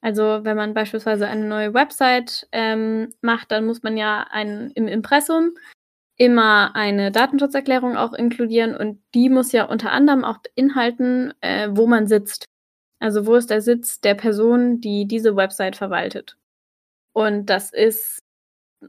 [0.00, 4.88] Also wenn man beispielsweise eine neue Website ähm, macht, dann muss man ja ein, im
[4.88, 5.52] Impressum
[6.16, 11.86] immer eine Datenschutzerklärung auch inkludieren und die muss ja unter anderem auch beinhalten, äh, wo
[11.86, 12.46] man sitzt.
[12.98, 16.36] Also wo ist der Sitz der Person, die diese Website verwaltet.
[17.16, 18.18] Und das ist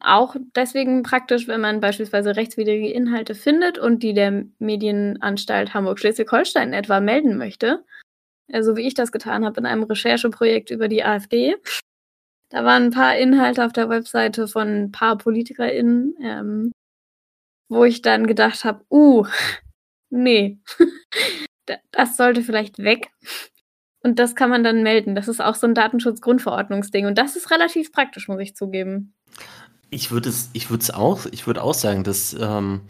[0.02, 7.00] auch deswegen praktisch, wenn man beispielsweise rechtswidrige Inhalte findet und die der Medienanstalt Hamburg-Schleswig-Holstein etwa
[7.00, 7.86] melden möchte.
[8.50, 11.56] So also wie ich das getan habe in einem Rechercheprojekt über die AfD.
[12.50, 16.72] Da waren ein paar Inhalte auf der Webseite von ein paar PolitikerInnen, ähm,
[17.70, 19.26] wo ich dann gedacht habe, uh,
[20.10, 20.60] nee,
[21.92, 23.10] das sollte vielleicht weg.
[24.08, 25.16] Und das kann man dann melden.
[25.16, 27.08] Das ist auch so ein Datenschutzgrundverordnungsding.
[27.08, 29.14] Und das ist relativ praktisch, muss ich zugeben.
[29.90, 32.82] Ich würde es, ich würde es auch, ich würde auch sagen, dass ähm,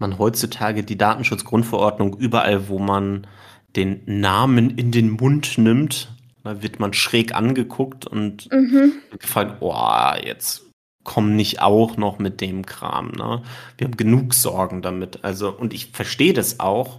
[0.00, 3.28] man heutzutage die Datenschutzgrundverordnung überall, wo man
[3.76, 6.08] den Namen in den Mund nimmt,
[6.42, 8.94] da wird man schräg angeguckt und mhm.
[9.20, 10.62] gefragt, oh, jetzt
[11.04, 13.42] komm nicht auch noch mit dem Kram, ne?
[13.78, 15.22] Wir haben genug Sorgen damit.
[15.22, 16.98] Also, und ich verstehe das auch,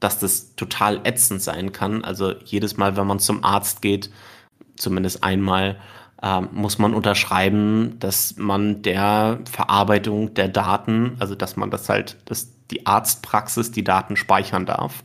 [0.00, 2.04] dass das total ätzend sein kann.
[2.04, 4.10] Also jedes Mal, wenn man zum Arzt geht,
[4.76, 5.76] zumindest einmal,
[6.22, 12.16] äh, muss man unterschreiben, dass man der Verarbeitung der Daten, also dass man das halt,
[12.24, 15.02] dass die Arztpraxis die Daten speichern darf,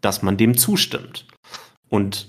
[0.00, 1.26] dass man dem zustimmt.
[1.88, 2.28] Und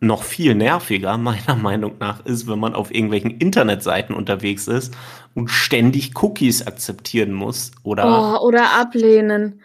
[0.00, 4.94] noch viel nerviger, meiner Meinung nach, ist, wenn man auf irgendwelchen Internetseiten unterwegs ist
[5.34, 8.40] und ständig Cookies akzeptieren muss oder.
[8.40, 9.62] Oh, oder ablehnen.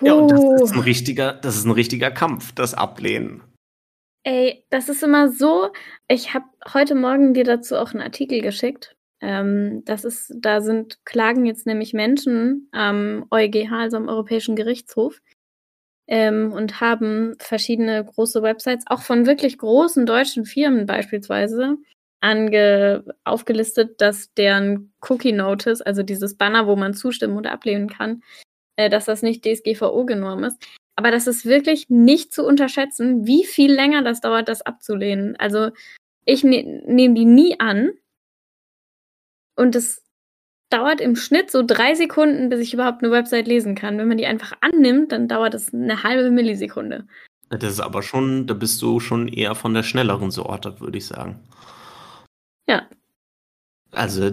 [0.00, 3.42] Ja, und das ist ein richtiger, das ist ein richtiger Kampf, das Ablehnen.
[4.24, 5.70] Ey, das ist immer so.
[6.08, 8.96] Ich habe heute Morgen dir dazu auch einen Artikel geschickt.
[9.20, 15.20] Ähm, das ist, da sind klagen jetzt nämlich Menschen am EuGH, also am Europäischen Gerichtshof,
[16.06, 21.76] ähm, und haben verschiedene große Websites, auch von wirklich großen deutschen Firmen beispielsweise,
[22.20, 28.22] ange aufgelistet, dass deren Cookie Notice, also dieses Banner, wo man zustimmen oder ablehnen kann,
[28.76, 30.58] äh, dass das nicht DSGVO-genorm ist.
[30.96, 35.36] Aber das ist wirklich nicht zu unterschätzen, wie viel länger das dauert, das abzulehnen.
[35.36, 35.70] Also
[36.24, 37.90] ich ne nehme die nie an.
[39.56, 40.02] Und es
[40.70, 43.98] dauert im Schnitt so drei Sekunden, bis ich überhaupt eine Website lesen kann.
[43.98, 47.06] Wenn man die einfach annimmt, dann dauert es eine halbe Millisekunde.
[47.48, 51.06] Das ist aber schon, da bist du schon eher von der schnelleren Sorte, würde ich
[51.06, 51.40] sagen.
[52.68, 52.88] Ja.
[53.92, 54.30] Also,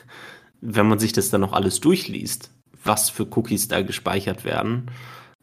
[0.60, 2.50] wenn man sich das dann noch alles durchliest,
[2.84, 4.90] was für Cookies da gespeichert werden.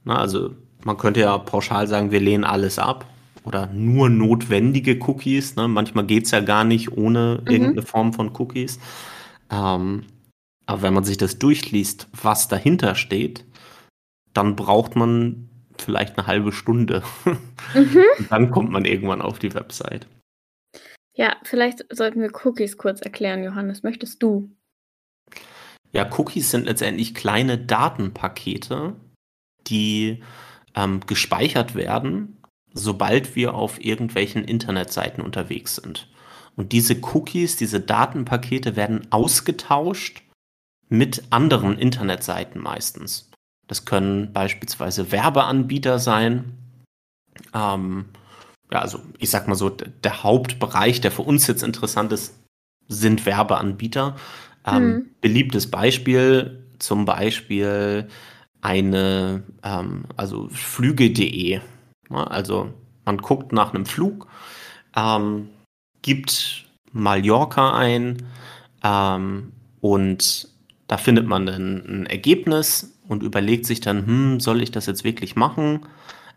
[0.03, 3.05] Na, also, man könnte ja pauschal sagen, wir lehnen alles ab
[3.43, 5.55] oder nur notwendige Cookies.
[5.55, 5.67] Ne?
[5.67, 7.51] Manchmal geht es ja gar nicht ohne mhm.
[7.51, 8.79] irgendeine Form von Cookies.
[9.51, 10.05] Ähm,
[10.65, 13.45] aber wenn man sich das durchliest, was dahinter steht,
[14.33, 17.03] dann braucht man vielleicht eine halbe Stunde.
[17.25, 17.37] Mhm.
[18.19, 20.07] Und dann kommt man irgendwann auf die Website.
[21.13, 23.83] Ja, vielleicht sollten wir Cookies kurz erklären, Johannes.
[23.83, 24.49] Möchtest du?
[25.93, 28.95] Ja, Cookies sind letztendlich kleine Datenpakete,
[29.67, 30.23] die
[30.75, 32.37] ähm, gespeichert werden,
[32.73, 36.07] sobald wir auf irgendwelchen Internetseiten unterwegs sind.
[36.55, 40.23] Und diese Cookies, diese Datenpakete werden ausgetauscht
[40.89, 43.29] mit anderen Internetseiten meistens.
[43.67, 46.57] Das können beispielsweise Werbeanbieter sein.
[47.53, 48.05] Ähm,
[48.69, 52.37] ja, also ich sag mal so, der Hauptbereich, der für uns jetzt interessant ist,
[52.87, 54.17] sind Werbeanbieter.
[54.65, 55.05] Ähm, mhm.
[55.21, 58.07] Beliebtes Beispiel, zum Beispiel
[58.61, 61.59] eine, ähm, also Flüge.de.
[62.09, 62.73] Also
[63.05, 64.27] man guckt nach einem Flug,
[64.95, 65.49] ähm,
[66.01, 68.23] gibt Mallorca ein
[68.83, 70.49] ähm, und
[70.87, 75.03] da findet man ein, ein Ergebnis und überlegt sich dann, hm, soll ich das jetzt
[75.03, 75.85] wirklich machen?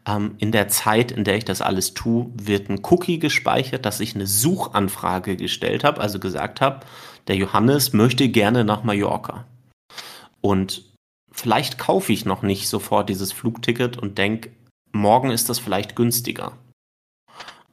[0.06, 4.00] Ähm, in der Zeit, in der ich das alles tue, wird ein Cookie gespeichert, dass
[4.00, 6.80] ich eine Suchanfrage gestellt habe, also gesagt habe,
[7.26, 9.46] der Johannes möchte gerne nach Mallorca.
[10.40, 10.84] Und
[11.30, 14.50] vielleicht kaufe ich noch nicht sofort dieses Flugticket und denke,
[14.92, 16.52] morgen ist das vielleicht günstiger.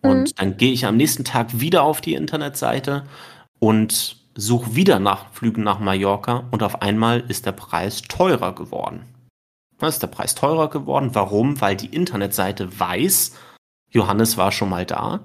[0.01, 0.35] Und mhm.
[0.35, 3.03] dann gehe ich am nächsten Tag wieder auf die Internetseite
[3.59, 9.05] und suche wieder nach Flügen nach Mallorca und auf einmal ist der Preis teurer geworden.
[9.81, 11.09] Ist der Preis teurer geworden.
[11.13, 11.59] Warum?
[11.59, 13.35] Weil die Internetseite weiß,
[13.89, 15.21] Johannes war schon mal da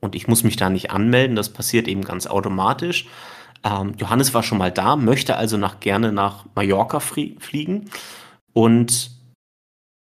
[0.00, 1.36] und ich muss mich da nicht anmelden.
[1.36, 3.06] Das passiert eben ganz automatisch.
[3.64, 7.90] Ähm, Johannes war schon mal da, möchte also nach, gerne nach Mallorca fliegen.
[8.52, 9.10] Und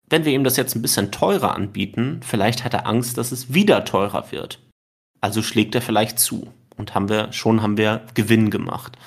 [0.07, 3.53] wenn wir ihm das jetzt ein bisschen teurer anbieten, vielleicht hat er Angst, dass es
[3.53, 4.59] wieder teurer wird.
[5.21, 6.53] Also schlägt er vielleicht zu.
[6.75, 8.97] Und haben wir, schon haben wir Gewinn gemacht.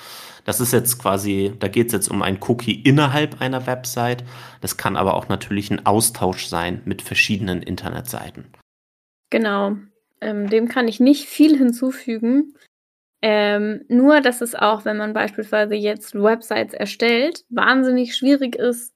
[0.45, 4.23] Das ist jetzt quasi, da geht es jetzt um ein Cookie innerhalb einer Website.
[4.61, 8.45] Das kann aber auch natürlich ein Austausch sein mit verschiedenen Internetseiten.
[9.29, 9.75] Genau.
[10.21, 12.55] Ähm, dem kann ich nicht viel hinzufügen.
[13.21, 18.93] Ähm, nur, dass es auch, wenn man beispielsweise jetzt Websites erstellt, wahnsinnig schwierig ist,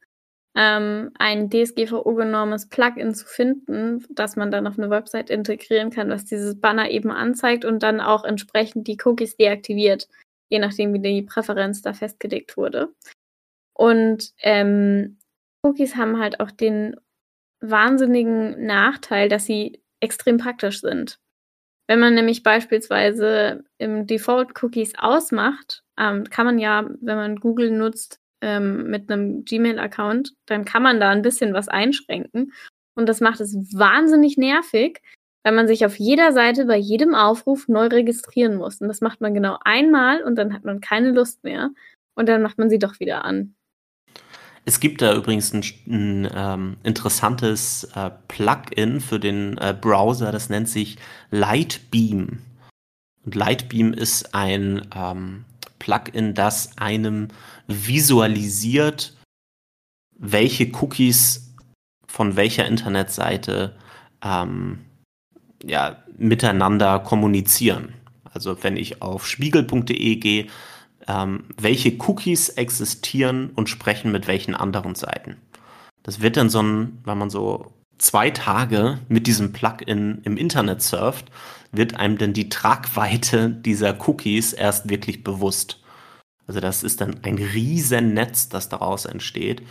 [0.56, 6.26] ähm, ein DSGVO-genormes Plugin zu finden, das man dann auf eine Website integrieren kann, was
[6.26, 10.08] dieses Banner eben anzeigt und dann auch entsprechend die Cookies deaktiviert
[10.52, 12.94] je nachdem, wie die Präferenz da festgelegt wurde.
[13.74, 15.18] Und ähm,
[15.64, 16.98] Cookies haben halt auch den
[17.62, 21.20] wahnsinnigen Nachteil, dass sie extrem praktisch sind.
[21.88, 27.72] Wenn man nämlich beispielsweise im Default Cookies ausmacht, ähm, kann man ja, wenn man Google
[27.72, 32.54] nutzt ähm, mit einem Gmail-Account, dann kann man da ein bisschen was einschränken.
[32.96, 35.02] Und das macht es wahnsinnig nervig,
[35.44, 38.80] weil man sich auf jeder Seite bei jedem Aufruf neu registrieren muss.
[38.82, 41.72] Und das macht man genau einmal und dann hat man keine Lust mehr.
[42.16, 43.56] Und dann macht man sie doch wieder an.
[44.64, 50.50] Es gibt da übrigens ein, ein ähm, interessantes äh, Plugin für den äh, Browser, das
[50.50, 50.98] nennt sich
[51.32, 52.40] Lightbeam.
[53.26, 55.46] Und Lightbeam ist ein ähm,
[55.80, 57.30] Plugin, das einem
[57.68, 59.18] visualisiert,
[60.18, 61.54] welche Cookies
[62.08, 63.76] von welcher Internetseite
[64.24, 64.86] ähm,
[65.64, 67.94] ja, miteinander kommunizieren.
[68.24, 70.48] Also wenn ich auf spiegel.de gehe,
[71.08, 75.38] ähm, welche Cookies existieren und sprechen mit welchen anderen Seiten.
[76.04, 80.82] Das wird dann so ein, wenn man so zwei Tage mit diesem Plugin im Internet
[80.82, 81.32] surft,
[81.72, 85.82] wird einem dann die Tragweite dieser Cookies erst wirklich bewusst.
[86.48, 89.62] Also das ist dann ein riesen Netz, das daraus entsteht.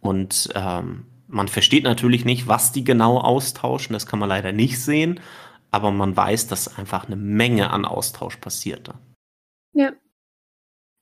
[0.00, 4.80] Und ähm, man versteht natürlich nicht, was die genau austauschen, das kann man leider nicht
[4.80, 5.20] sehen,
[5.70, 8.90] aber man weiß, dass einfach eine Menge an Austausch passiert.
[9.72, 9.92] Ja.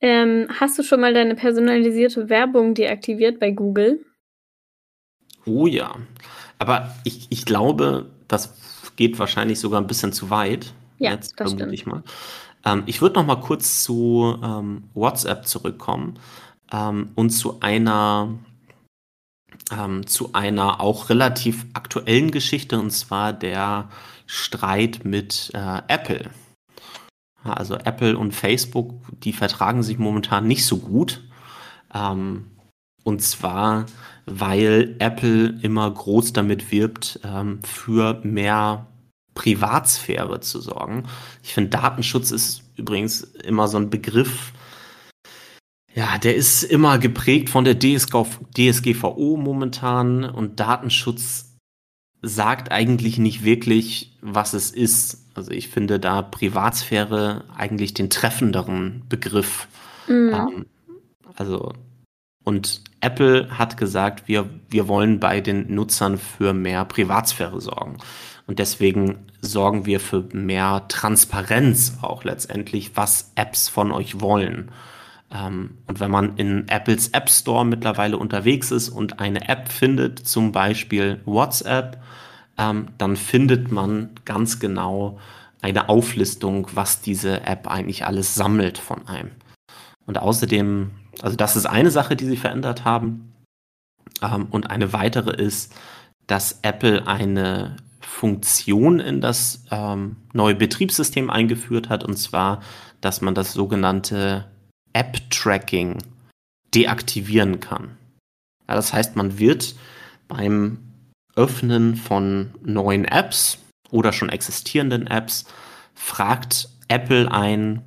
[0.03, 4.05] Ähm, hast du schon mal deine personalisierte Werbung deaktiviert bei Google?
[5.47, 5.97] Oh ja.
[6.59, 8.55] Aber ich, ich glaube, das
[8.97, 10.73] geht wahrscheinlich sogar ein bisschen zu weit.
[10.99, 11.75] Ja, Jetzt das vermute stimmt.
[11.75, 12.03] ich mal.
[12.65, 16.19] Ähm, ich würde noch mal kurz zu ähm, WhatsApp zurückkommen
[16.73, 18.39] ähm, und zu einer
[19.71, 23.89] ähm, zu einer auch relativ aktuellen Geschichte und zwar der
[24.27, 26.31] Streit mit äh, Apple.
[27.45, 31.23] Also Apple und Facebook, die vertragen sich momentan nicht so gut.
[31.95, 32.47] Ähm,
[33.05, 33.87] und zwar,
[34.27, 38.87] weil Apple immer groß damit wirbt, ähm, für mehr
[39.35, 41.05] Privatsphäre zu sorgen.
[41.43, 44.53] Ich finde, Datenschutz ist übrigens immer so ein Begriff,
[45.95, 48.25] ja, der ist immer geprägt von der DSG,
[48.57, 51.52] DSGVO momentan und Datenschutz
[52.23, 55.27] sagt eigentlich nicht wirklich, was es ist.
[55.35, 59.69] Also ich finde da Privatsphäre eigentlich den treffenderen Begriff.
[60.07, 60.33] Mhm.
[60.33, 60.67] Ähm,
[61.37, 61.73] also
[62.45, 67.99] und Apple hat gesagt, wir, wir wollen bei den Nutzern für mehr Privatsphäre sorgen.
[68.47, 74.71] Und deswegen sorgen wir für mehr Transparenz auch letztendlich, was Apps von euch wollen.
[75.33, 80.19] Ähm, und wenn man in Apples App Store mittlerweile unterwegs ist und eine App findet,
[80.19, 82.03] zum Beispiel WhatsApp,
[82.59, 85.19] ähm, dann findet man ganz genau
[85.63, 89.31] eine Auflistung, was diese App eigentlich alles sammelt von einem.
[90.07, 90.91] Und außerdem,
[91.23, 93.33] also das ist eine Sache, die sie verändert haben.
[94.21, 95.75] Ähm, und eine weitere ist,
[96.27, 102.61] dass Apple eine Funktion in das ähm, neue Betriebssystem eingeführt hat, und zwar,
[103.01, 104.47] dass man das sogenannte
[104.93, 105.99] App-Tracking
[106.75, 107.97] deaktivieren kann.
[108.69, 109.75] Ja, das heißt, man wird
[110.29, 110.79] beim
[111.35, 113.59] Öffnen von neuen Apps
[113.91, 115.45] oder schon existierenden Apps
[115.95, 117.83] fragt Apple ein,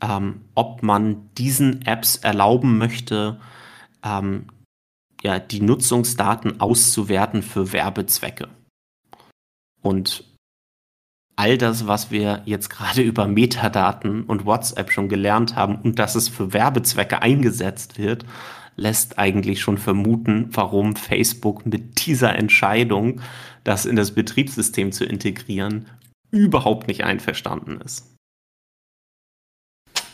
[0.00, 3.40] ähm, ob man diesen Apps erlauben möchte,
[4.04, 4.46] ähm,
[5.22, 8.48] ja, die Nutzungsdaten auszuwerten für Werbezwecke.
[9.82, 10.24] Und
[11.38, 16.16] all das, was wir jetzt gerade über Metadaten und WhatsApp schon gelernt haben und dass
[16.16, 18.26] es für Werbezwecke eingesetzt wird,
[18.74, 23.20] lässt eigentlich schon vermuten, warum Facebook mit dieser Entscheidung,
[23.62, 25.86] das in das Betriebssystem zu integrieren,
[26.32, 28.16] überhaupt nicht einverstanden ist.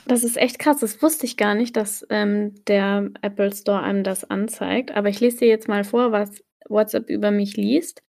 [0.07, 0.81] Das ist echt krass.
[0.81, 4.91] Das wusste ich gar nicht, dass ähm, der Apple Store einem das anzeigt.
[4.91, 8.04] Aber ich lese dir jetzt mal vor, was WhatsApp über mich liest.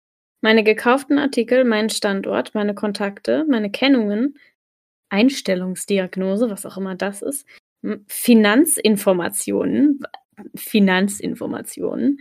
[0.43, 4.37] Meine gekauften Artikel, meinen Standort, meine Kontakte, meine Kennungen,
[5.07, 7.47] Einstellungsdiagnose, was auch immer das ist,
[8.07, 10.01] Finanzinformationen,
[10.53, 12.19] Finanzinformationen,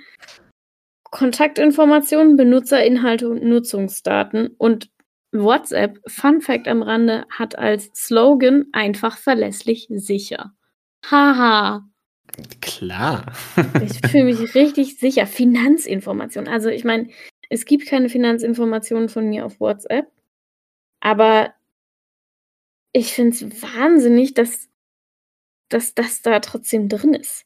[1.02, 4.88] Kontaktinformationen, Benutzerinhalte und Nutzungsdaten und
[5.32, 10.52] WhatsApp, Fun Fact am Rande, hat als Slogan einfach verlässlich sicher.
[11.10, 11.88] Haha.
[12.60, 13.26] Klar.
[13.82, 15.26] ich fühle mich richtig sicher.
[15.26, 16.48] Finanzinformationen.
[16.48, 17.08] Also ich meine,
[17.52, 20.10] es gibt keine Finanzinformationen von mir auf WhatsApp,
[21.00, 21.52] aber
[22.92, 24.68] ich finde es wahnsinnig, dass,
[25.68, 27.44] dass das da trotzdem drin ist.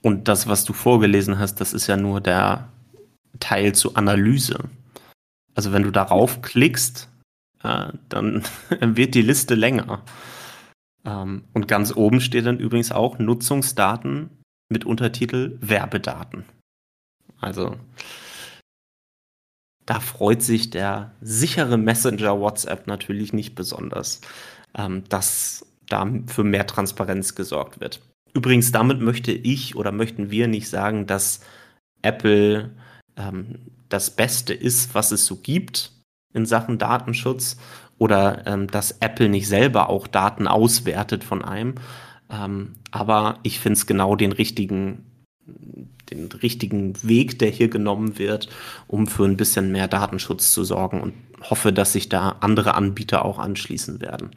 [0.00, 2.72] Und das, was du vorgelesen hast, das ist ja nur der
[3.38, 4.70] Teil zur Analyse.
[5.54, 7.10] Also wenn du darauf klickst,
[7.62, 8.44] äh, dann
[8.80, 10.02] wird die Liste länger.
[11.04, 14.30] Ähm, und ganz oben steht dann übrigens auch Nutzungsdaten
[14.70, 16.44] mit Untertitel Werbedaten.
[17.40, 17.76] Also
[19.86, 24.20] da freut sich der sichere Messenger WhatsApp natürlich nicht besonders,
[24.76, 28.00] ähm, dass da für mehr Transparenz gesorgt wird.
[28.32, 31.40] Übrigens, damit möchte ich oder möchten wir nicht sagen, dass
[32.02, 32.70] Apple
[33.16, 35.92] ähm, das Beste ist, was es so gibt
[36.32, 37.58] in Sachen Datenschutz
[37.98, 41.76] oder ähm, dass Apple nicht selber auch Daten auswertet von einem.
[42.30, 45.04] Ähm, aber ich finde es genau den richtigen
[46.14, 48.48] den richtigen Weg, der hier genommen wird,
[48.86, 51.14] um für ein bisschen mehr Datenschutz zu sorgen und
[51.50, 54.30] hoffe, dass sich da andere Anbieter auch anschließen werden,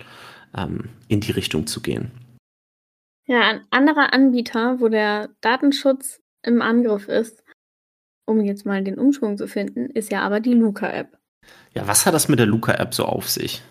[0.55, 2.11] ähm, in die Richtung zu gehen.
[3.25, 7.43] Ja, ein anderer Anbieter, wo der Datenschutz im Angriff ist,
[8.25, 11.17] um jetzt mal den Umschwung zu finden, ist ja aber die Luca-App.
[11.73, 13.61] Ja, was hat das mit der Luca-App so auf sich?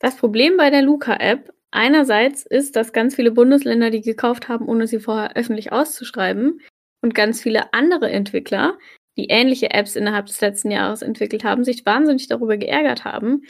[0.00, 4.86] Das Problem bei der Luca-App einerseits ist, dass ganz viele Bundesländer die gekauft haben, ohne
[4.86, 6.60] sie vorher öffentlich auszuschreiben,
[7.04, 8.78] und ganz viele andere Entwickler,
[9.18, 13.42] die ähnliche Apps innerhalb des letzten Jahres entwickelt haben, sich wahnsinnig darüber geärgert haben,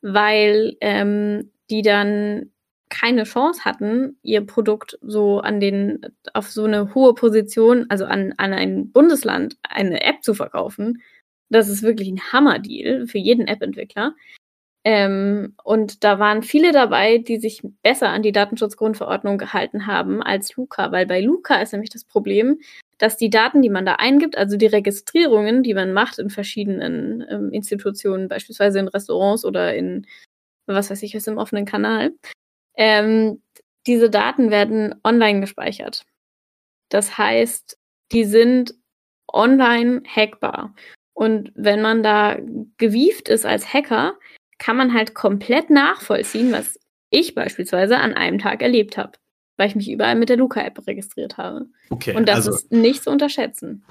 [0.00, 2.52] weil ähm, die dann
[2.88, 6.00] keine Chance hatten, ihr Produkt so an den,
[6.32, 11.02] auf so eine hohe Position, also an, an ein Bundesland, eine App zu verkaufen.
[11.50, 14.14] Das ist wirklich ein Hammerdeal für jeden App-Entwickler.
[14.84, 20.56] Ähm, und da waren viele dabei, die sich besser an die Datenschutzgrundverordnung gehalten haben als
[20.56, 22.58] Luca, weil bei Luca ist nämlich das Problem,
[23.02, 27.26] dass die Daten, die man da eingibt, also die Registrierungen, die man macht in verschiedenen
[27.28, 30.06] ähm, Institutionen, beispielsweise in Restaurants oder in,
[30.66, 32.12] was weiß ich, was im offenen Kanal,
[32.76, 33.42] ähm,
[33.88, 36.04] diese Daten werden online gespeichert.
[36.90, 37.76] Das heißt,
[38.12, 38.76] die sind
[39.26, 40.72] online hackbar.
[41.12, 42.38] Und wenn man da
[42.78, 44.16] gewieft ist als Hacker,
[44.58, 46.78] kann man halt komplett nachvollziehen, was
[47.10, 49.18] ich beispielsweise an einem Tag erlebt habe,
[49.62, 51.66] weil ich mich überall mit der Luca-App registriert habe.
[51.88, 53.84] Okay, Und das also, ist nicht zu unterschätzen.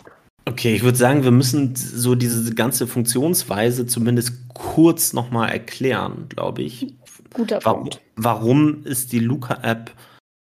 [0.43, 6.63] Okay, ich würde sagen, wir müssen so diese ganze Funktionsweise zumindest kurz nochmal erklären, glaube
[6.63, 6.93] ich.
[7.33, 8.01] Guter Punkt.
[8.17, 9.91] Warum ist die Luca-App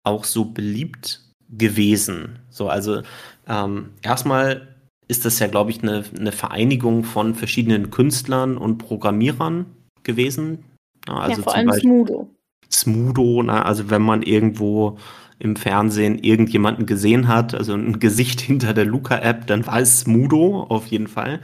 [0.04, 2.38] auch so beliebt gewesen?
[2.52, 3.02] So, also
[3.48, 4.76] ähm, erstmal
[5.08, 9.66] ist das ja, glaube ich, eine, eine Vereinigung von verschiedenen Künstlern und Programmierern,
[10.04, 10.64] gewesen.
[11.08, 12.30] Also ja, vor allem Smudo.
[12.72, 13.66] Smudo, ne?
[13.66, 14.98] also wenn man irgendwo
[15.40, 20.64] im Fernsehen irgendjemanden gesehen hat, also ein Gesicht hinter der Luca-App, dann war es Smudo
[20.70, 21.42] auf jeden Fall.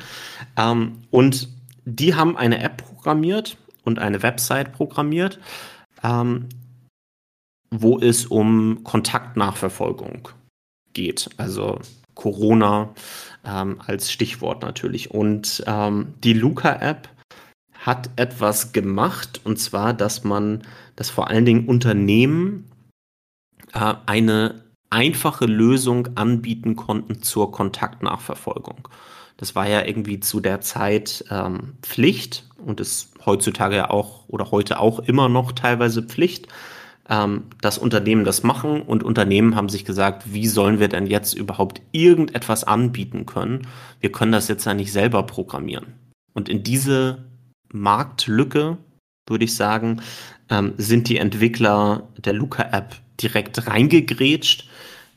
[0.57, 1.49] Ähm, und
[1.85, 5.39] die haben eine App programmiert und eine Website programmiert,
[6.03, 6.47] ähm,
[7.71, 10.29] wo es um Kontaktnachverfolgung
[10.93, 11.29] geht.
[11.37, 11.79] Also
[12.15, 12.93] Corona
[13.45, 15.11] ähm, als Stichwort natürlich.
[15.11, 17.09] Und ähm, die Luca-App
[17.81, 20.61] hat etwas gemacht, und zwar, dass man,
[20.95, 22.71] dass vor allen Dingen Unternehmen
[23.73, 28.87] äh, eine einfache Lösung anbieten konnten zur Kontaktnachverfolgung.
[29.37, 34.51] Das war ja irgendwie zu der Zeit ähm, Pflicht und ist heutzutage ja auch oder
[34.51, 36.47] heute auch immer noch teilweise Pflicht,
[37.09, 41.33] ähm, dass Unternehmen das machen und Unternehmen haben sich gesagt, wie sollen wir denn jetzt
[41.33, 43.67] überhaupt irgendetwas anbieten können?
[43.99, 45.95] Wir können das jetzt ja nicht selber programmieren.
[46.33, 47.30] Und in diese
[47.73, 48.77] Marktlücke,
[49.27, 50.01] würde ich sagen,
[50.49, 54.67] ähm, sind die Entwickler der Luca-App direkt reingegrätscht.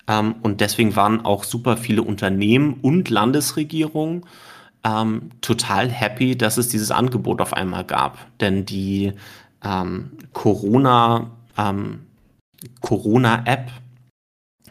[0.06, 4.24] Ähm, und deswegen waren auch super viele Unternehmen und Landesregierungen
[4.84, 8.18] ähm, total happy, dass es dieses Angebot auf einmal gab.
[8.40, 9.12] Denn die
[9.64, 12.00] ähm, Corona, ähm,
[12.80, 13.70] Corona-App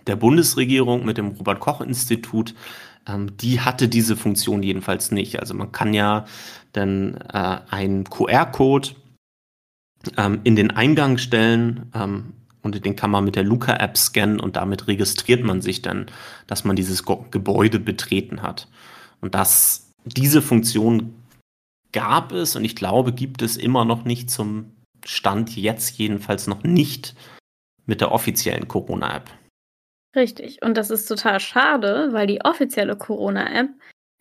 [0.07, 2.53] der Bundesregierung mit dem Robert Koch Institut
[3.07, 5.39] ähm, die hatte diese Funktion jedenfalls nicht.
[5.39, 6.25] Also man kann ja
[6.71, 8.89] dann äh, einen QR-Code
[10.17, 14.55] ähm, in den Eingang stellen ähm, und den kann man mit der Luca-App scannen und
[14.55, 16.07] damit registriert man sich dann,
[16.47, 18.67] dass man dieses Gebäude betreten hat.
[19.21, 21.13] Und das, diese Funktion
[21.91, 24.71] gab es und ich glaube, gibt es immer noch nicht zum
[25.05, 27.15] Stand jetzt jedenfalls noch nicht
[27.85, 29.29] mit der offiziellen Corona-App.
[30.15, 30.61] Richtig.
[30.61, 33.69] Und das ist total schade, weil die offizielle Corona-App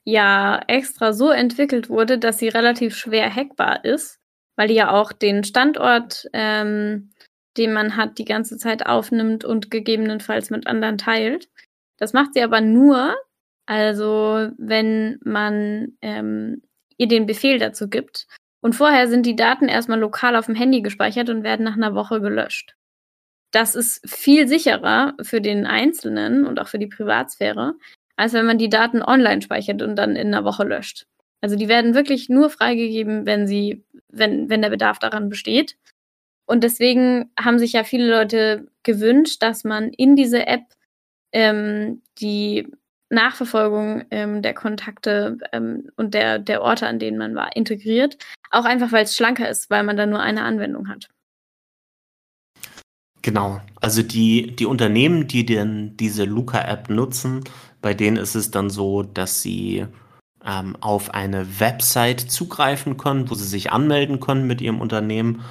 [0.04, 4.18] ja extra so entwickelt wurde, dass sie relativ schwer hackbar ist,
[4.56, 7.10] weil die ja auch den Standort, ähm,
[7.58, 11.48] den man hat, die ganze Zeit aufnimmt und gegebenenfalls mit anderen teilt.
[11.98, 13.14] Das macht sie aber nur,
[13.66, 16.62] also wenn man ähm,
[16.96, 18.26] ihr den Befehl dazu gibt.
[18.62, 21.94] Und vorher sind die Daten erstmal lokal auf dem Handy gespeichert und werden nach einer
[21.94, 22.76] Woche gelöscht
[23.52, 27.74] das ist viel sicherer für den Einzelnen und auch für die Privatsphäre,
[28.16, 31.06] als wenn man die Daten online speichert und dann in einer Woche löscht.
[31.40, 35.76] Also die werden wirklich nur freigegeben, wenn sie, wenn, wenn der Bedarf daran besteht.
[36.46, 40.62] Und deswegen haben sich ja viele Leute gewünscht, dass man in diese App
[41.32, 42.68] ähm, die
[43.10, 48.16] Nachverfolgung ähm, der Kontakte ähm, und der, der Orte, an denen man war, integriert.
[48.50, 51.08] Auch einfach, weil es schlanker ist, weil man da nur eine Anwendung hat.
[53.22, 53.60] Genau.
[53.80, 57.44] Also die, die Unternehmen, die denn diese Luca-App nutzen,
[57.80, 59.86] bei denen ist es dann so, dass sie
[60.44, 65.42] ähm, auf eine Website zugreifen können, wo sie sich anmelden können mit ihrem Unternehmen.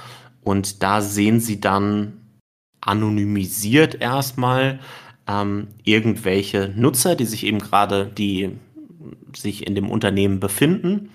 [0.42, 2.18] Und da sehen sie dann
[2.80, 4.80] anonymisiert erstmal
[5.26, 8.50] ähm, irgendwelche Nutzer, die sich eben gerade, die
[9.34, 11.10] sich in dem Unternehmen befinden.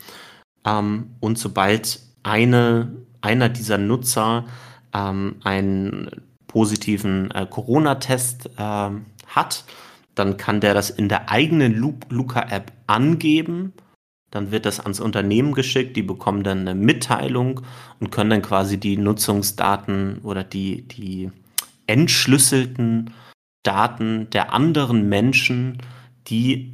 [0.66, 2.92] Ähm, und sobald eine,
[3.22, 4.46] einer dieser Nutzer
[4.94, 6.10] ähm, ein
[6.48, 8.90] positiven äh, Corona-Test äh,
[9.28, 9.66] hat,
[10.16, 11.76] dann kann der das in der eigenen
[12.10, 13.74] Luca-App angeben.
[14.32, 17.62] Dann wird das ans Unternehmen geschickt, die bekommen dann eine Mitteilung
[18.00, 21.32] und können dann quasi die Nutzungsdaten oder die, die
[21.86, 23.14] entschlüsselten
[23.64, 25.78] Daten der anderen Menschen,
[26.28, 26.74] die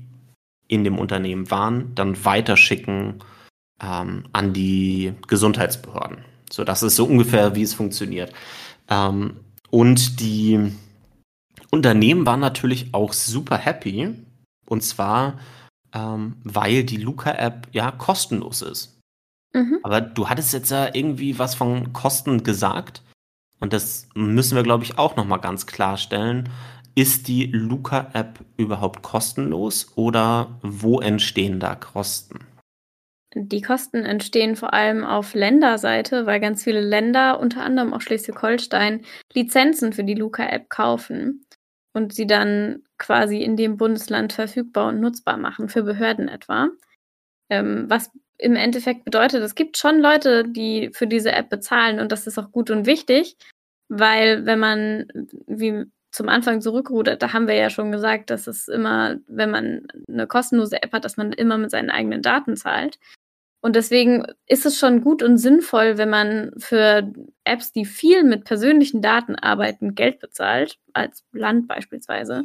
[0.68, 3.20] in dem Unternehmen waren, dann weiterschicken
[3.82, 6.20] ähm, an die Gesundheitsbehörden.
[6.52, 8.32] So, das ist so ungefähr, wie es funktioniert.
[8.90, 9.38] Ähm,
[9.74, 10.72] Und die
[11.72, 14.14] Unternehmen waren natürlich auch super happy.
[14.68, 15.40] Und zwar,
[15.94, 19.00] ähm, weil die Luca-App ja kostenlos ist.
[19.52, 19.80] Mhm.
[19.82, 23.02] Aber du hattest jetzt ja irgendwie was von Kosten gesagt.
[23.60, 26.50] Und das müssen wir, glaube ich, auch nochmal ganz klarstellen.
[26.94, 32.46] Ist die Luca-App überhaupt kostenlos oder wo entstehen da Kosten?
[33.36, 39.06] Die Kosten entstehen vor allem auf Länderseite, weil ganz viele Länder, unter anderem auch Schleswig-Holstein,
[39.34, 41.46] Lizenzen für die Luca-App kaufen
[41.94, 46.70] und sie dann quasi in dem Bundesland verfügbar und nutzbar machen, für Behörden etwa.
[47.50, 52.12] Ähm, was im Endeffekt bedeutet, es gibt schon Leute, die für diese App bezahlen und
[52.12, 53.38] das ist auch gut und wichtig,
[53.90, 55.08] weil wenn man,
[55.48, 59.88] wie zum Anfang zurückrudert, da haben wir ja schon gesagt, dass es immer, wenn man
[60.08, 63.00] eine kostenlose App hat, dass man immer mit seinen eigenen Daten zahlt.
[63.64, 67.09] Und deswegen ist es schon gut und sinnvoll, wenn man für
[67.45, 72.43] Apps, die viel mit persönlichen Daten arbeiten, Geld bezahlt, als Land beispielsweise.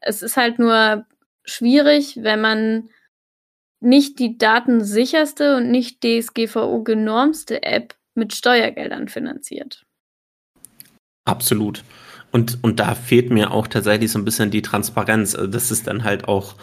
[0.00, 1.04] Es ist halt nur
[1.44, 2.88] schwierig, wenn man
[3.80, 9.84] nicht die datensicherste und nicht DSGVO-genormste App mit Steuergeldern finanziert.
[11.26, 11.84] Absolut.
[12.32, 15.82] Und, und da fehlt mir auch tatsächlich so ein bisschen die Transparenz, also dass es
[15.82, 16.54] dann halt auch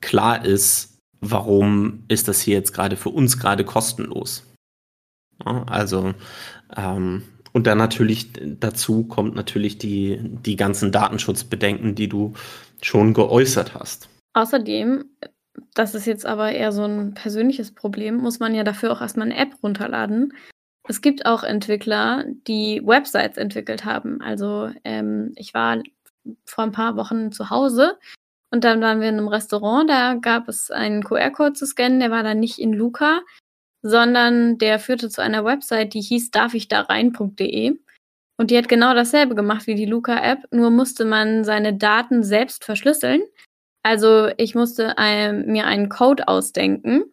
[0.00, 0.91] klar ist,
[1.22, 4.44] warum ist das hier jetzt gerade für uns gerade kostenlos?
[5.44, 6.12] Ja, also,
[6.76, 12.34] ähm, und dann natürlich dazu kommt natürlich die, die ganzen Datenschutzbedenken, die du
[12.82, 14.08] schon geäußert hast.
[14.34, 15.04] Außerdem,
[15.74, 19.30] das ist jetzt aber eher so ein persönliches Problem, muss man ja dafür auch erstmal
[19.30, 20.32] eine App runterladen.
[20.88, 24.20] Es gibt auch Entwickler, die Websites entwickelt haben.
[24.20, 25.80] Also ähm, ich war
[26.44, 27.98] vor ein paar Wochen zu Hause
[28.52, 32.10] und dann waren wir in einem Restaurant, da gab es einen QR-Code zu scannen, der
[32.10, 33.22] war dann nicht in Luca,
[33.80, 37.78] sondern der führte zu einer Website, die hieß darfichdarein.de.
[38.36, 42.64] Und die hat genau dasselbe gemacht wie die Luca-App, nur musste man seine Daten selbst
[42.64, 43.22] verschlüsseln.
[43.82, 47.04] Also ich musste ein, mir einen Code ausdenken,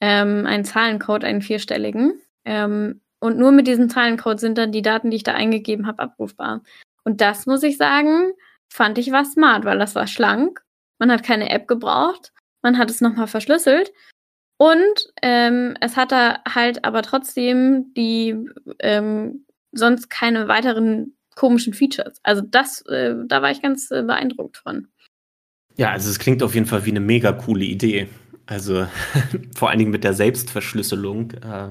[0.00, 2.18] ähm, einen Zahlencode, einen vierstelligen.
[2.46, 6.02] Ähm, und nur mit diesem Zahlencode sind dann die Daten, die ich da eingegeben habe,
[6.02, 6.62] abrufbar.
[7.04, 8.32] Und das muss ich sagen,
[8.68, 10.62] fand ich war smart, weil das war schlank.
[10.98, 12.32] Man hat keine App gebraucht.
[12.62, 13.92] Man hat es nochmal verschlüsselt.
[14.58, 18.36] Und ähm, es hatte halt aber trotzdem die
[18.78, 22.18] ähm, sonst keine weiteren komischen Features.
[22.22, 24.88] Also das, äh, da war ich ganz äh, beeindruckt von.
[25.76, 28.08] Ja, also es klingt auf jeden Fall wie eine mega coole Idee.
[28.46, 28.86] Also
[29.54, 31.32] vor allen Dingen mit der Selbstverschlüsselung.
[31.32, 31.68] Äh,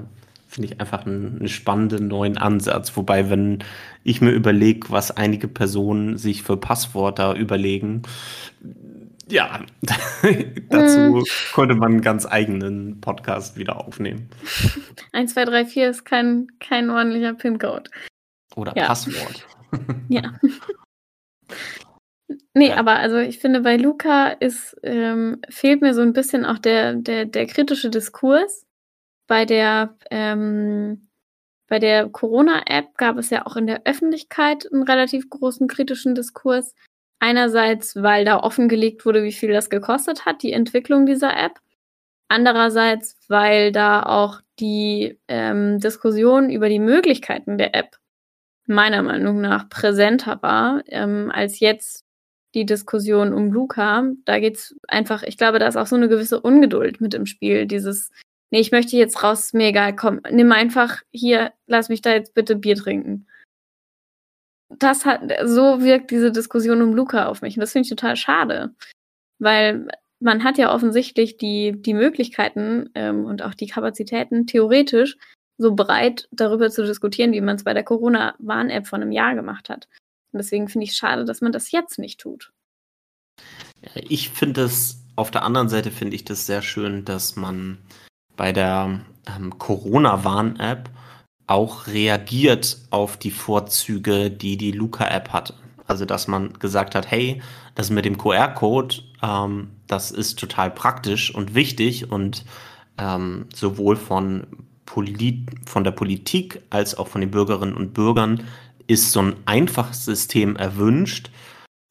[0.56, 2.96] finde ich einfach einen, einen, spannenden neuen Ansatz.
[2.96, 3.58] Wobei, wenn
[4.04, 8.02] ich mir überlege, was einige Personen sich für Passwörter überlegen,
[9.28, 9.60] ja,
[10.70, 11.24] dazu mm.
[11.52, 14.30] konnte man einen ganz eigenen Podcast wieder aufnehmen.
[15.12, 17.90] 1, 2, 3, 4 ist kein, kein ordentlicher PIN-Code.
[18.54, 18.86] Oder ja.
[18.86, 19.46] Passwort.
[20.08, 20.32] ja.
[22.54, 22.76] Nee, ja.
[22.76, 26.94] aber also ich finde, bei Luca ist, ähm, fehlt mir so ein bisschen auch der,
[26.94, 28.65] der, der kritische Diskurs
[29.26, 31.08] bei der, ähm,
[31.68, 36.74] bei der Corona-App gab es ja auch in der Öffentlichkeit einen relativ großen kritischen Diskurs.
[37.18, 41.60] Einerseits, weil da offengelegt wurde, wie viel das gekostet hat, die Entwicklung dieser App.
[42.28, 47.96] Andererseits, weil da auch die ähm, Diskussion über die Möglichkeiten der App
[48.66, 52.04] meiner Meinung nach präsenter war, ähm, als jetzt
[52.54, 54.04] die Diskussion um Luca.
[54.24, 57.66] Da geht's einfach, ich glaube, da ist auch so eine gewisse Ungeduld mit im Spiel.
[57.66, 58.10] Dieses,
[58.50, 62.12] nee, ich möchte jetzt raus, ist mir egal, komm, nimm einfach hier, lass mich da
[62.12, 63.26] jetzt bitte Bier trinken.
[64.68, 67.56] Das hat, so wirkt diese Diskussion um Luca auf mich.
[67.56, 68.74] Und das finde ich total schade.
[69.38, 69.88] Weil
[70.18, 75.16] man hat ja offensichtlich die, die Möglichkeiten ähm, und auch die Kapazitäten, theoretisch
[75.58, 79.68] so breit darüber zu diskutieren, wie man es bei der Corona-Warn-App von einem Jahr gemacht
[79.68, 79.88] hat.
[80.32, 82.52] Und deswegen finde ich es schade, dass man das jetzt nicht tut.
[83.94, 87.78] Ich finde es, auf der anderen Seite finde ich das sehr schön, dass man
[88.36, 90.90] bei der ähm, Corona-Warn-App
[91.46, 95.54] auch reagiert auf die Vorzüge, die die Luca-App hatte.
[95.86, 97.40] Also, dass man gesagt hat, hey,
[97.74, 102.44] das mit dem QR-Code, ähm, das ist total praktisch und wichtig und
[102.98, 104.46] ähm, sowohl von,
[104.86, 108.44] Polit von der Politik als auch von den Bürgerinnen und Bürgern
[108.86, 111.30] ist so ein einfaches System erwünscht.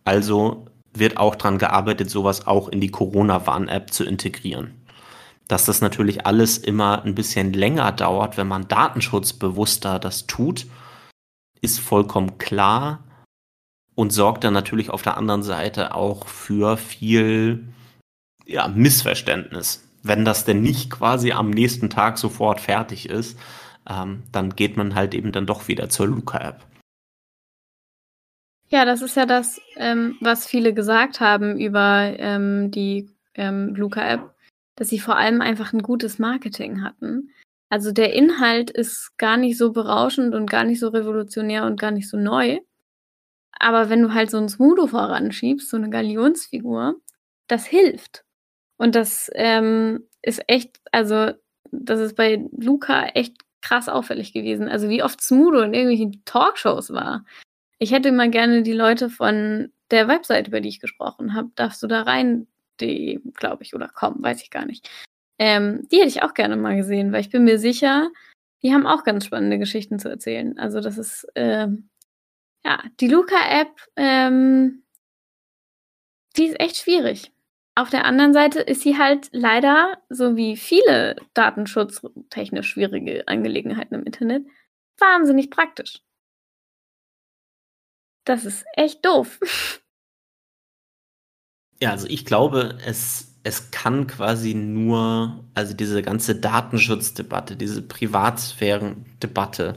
[0.05, 4.74] Also wird auch daran gearbeitet, sowas auch in die Corona-Warn-App zu integrieren.
[5.47, 10.65] Dass das natürlich alles immer ein bisschen länger dauert, wenn man datenschutzbewusster das tut,
[11.61, 13.03] ist vollkommen klar
[13.95, 17.67] und sorgt dann natürlich auf der anderen Seite auch für viel
[18.45, 19.83] ja, Missverständnis.
[20.03, 23.39] Wenn das denn nicht quasi am nächsten Tag sofort fertig ist,
[23.89, 26.63] ähm, dann geht man halt eben dann doch wieder zur Luca-App.
[28.67, 34.34] Ja, das ist ja das, ähm, was viele gesagt haben über ähm, die ähm, Luca-App,
[34.75, 37.31] dass sie vor allem einfach ein gutes Marketing hatten.
[37.69, 41.91] Also der Inhalt ist gar nicht so berauschend und gar nicht so revolutionär und gar
[41.91, 42.59] nicht so neu.
[43.57, 46.95] Aber wenn du halt so ein Smudo voranschiebst, so eine Galionsfigur,
[47.47, 48.23] das hilft.
[48.77, 51.31] Und das ähm, ist echt, also
[51.71, 54.67] das ist bei Luca echt krass auffällig gewesen.
[54.67, 57.25] Also wie oft Smudo in irgendwelchen Talkshows war.
[57.79, 61.81] Ich hätte mal gerne die Leute von der Website, über die ich gesprochen habe, darfst
[61.81, 62.47] du da rein,
[62.81, 64.89] die, glaube ich, oder kommen, weiß ich gar nicht.
[65.37, 68.09] Ähm, die hätte ich auch gerne mal gesehen, weil ich bin mir sicher,
[68.63, 70.57] die haben auch ganz spannende Geschichten zu erzählen.
[70.57, 71.89] Also das ist, ähm,
[72.65, 74.83] ja, die Luca-App, ähm,
[76.37, 77.31] die ist echt schwierig.
[77.77, 84.05] Auf der anderen Seite ist sie halt leider, so wie viele datenschutztechnisch schwierige Angelegenheiten im
[84.05, 84.45] Internet,
[84.97, 86.01] wahnsinnig praktisch.
[88.25, 89.39] Das ist echt doof.
[91.81, 99.75] Ja, also ich glaube, es, es kann quasi nur, also diese ganze Datenschutzdebatte, diese Privatsphärendebatte,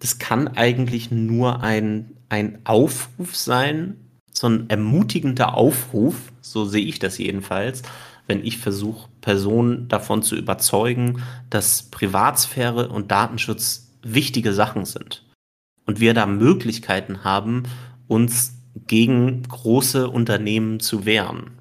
[0.00, 3.96] das kann eigentlich nur ein, ein Aufruf sein,
[4.32, 7.82] so ein ermutigender Aufruf, so sehe ich das jedenfalls,
[8.26, 15.24] wenn ich versuche, Personen davon zu überzeugen, dass Privatsphäre und Datenschutz wichtige Sachen sind.
[15.86, 17.64] Und wir da Möglichkeiten haben,
[18.06, 18.53] uns
[18.86, 21.58] gegen große Unternehmen zu wehren.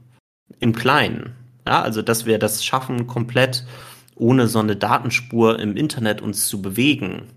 [0.59, 1.35] Im Kleinen.
[1.65, 3.65] Ja, also, dass wir das schaffen, komplett
[4.15, 7.29] ohne so eine Datenspur im Internet uns zu bewegen,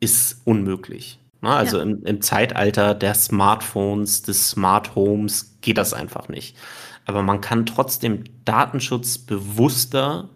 [0.00, 1.18] ist unmöglich.
[1.40, 1.50] Ne?
[1.50, 1.82] Also ja.
[1.84, 6.56] im, im, Zeitalter der Smartphones, des Smart Homes geht das einfach nicht.
[7.06, 10.30] Aber man kann trotzdem datenschutzbewusster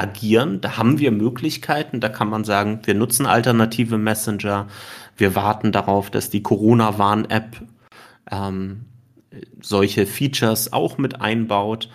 [0.00, 0.60] agieren.
[0.60, 2.00] Da haben wir Möglichkeiten.
[2.00, 4.66] Da kann man sagen, wir nutzen alternative Messenger.
[5.16, 7.62] Wir warten darauf, dass die Corona-Warn-App
[8.30, 8.86] ähm,
[9.60, 11.90] solche Features auch mit einbaut.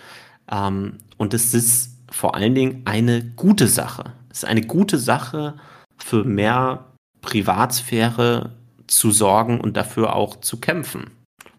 [0.52, 4.14] Ähm, und es ist vor allen Dingen eine gute Sache.
[4.30, 5.56] Es ist eine gute Sache
[5.98, 6.86] für mehr
[7.22, 8.52] Privatsphäre
[8.88, 11.12] zu sorgen und dafür auch zu kämpfen.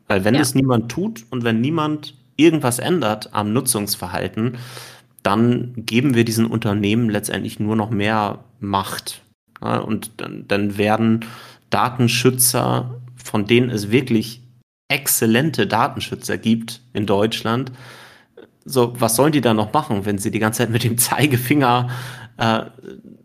[0.06, 0.40] Weil wenn ja.
[0.40, 4.58] es niemand tut und wenn niemand irgendwas ändert am Nutzungsverhalten,
[5.26, 9.22] dann geben wir diesen Unternehmen letztendlich nur noch mehr Macht.
[9.60, 11.24] Ja, und dann, dann werden
[11.68, 14.42] Datenschützer, von denen es wirklich
[14.88, 17.72] exzellente Datenschützer gibt in Deutschland,
[18.64, 21.90] so, was sollen die da noch machen, wenn sie die ganze Zeit mit dem Zeigefinger
[22.36, 22.62] äh,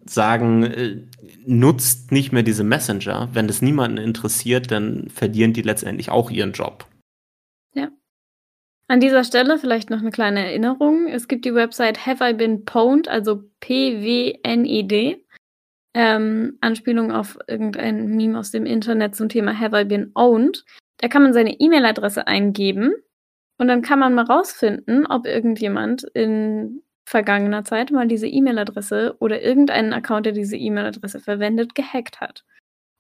[0.06, 0.98] sagen, äh,
[1.46, 3.30] nutzt nicht mehr diese Messenger.
[3.34, 6.88] Wenn das niemanden interessiert, dann verlieren die letztendlich auch ihren Job.
[8.92, 11.08] An dieser Stelle vielleicht noch eine kleine Erinnerung.
[11.08, 15.26] Es gibt die Website Have I Been Pwned, also P-W-N-E-D.
[15.94, 20.66] Ähm, Anspielung auf irgendein Meme aus dem Internet zum Thema Have I Been Owned.
[20.98, 22.94] Da kann man seine E-Mail-Adresse eingeben
[23.58, 29.42] und dann kann man mal rausfinden, ob irgendjemand in vergangener Zeit mal diese E-Mail-Adresse oder
[29.42, 32.44] irgendeinen Account, der diese E-Mail-Adresse verwendet, gehackt hat.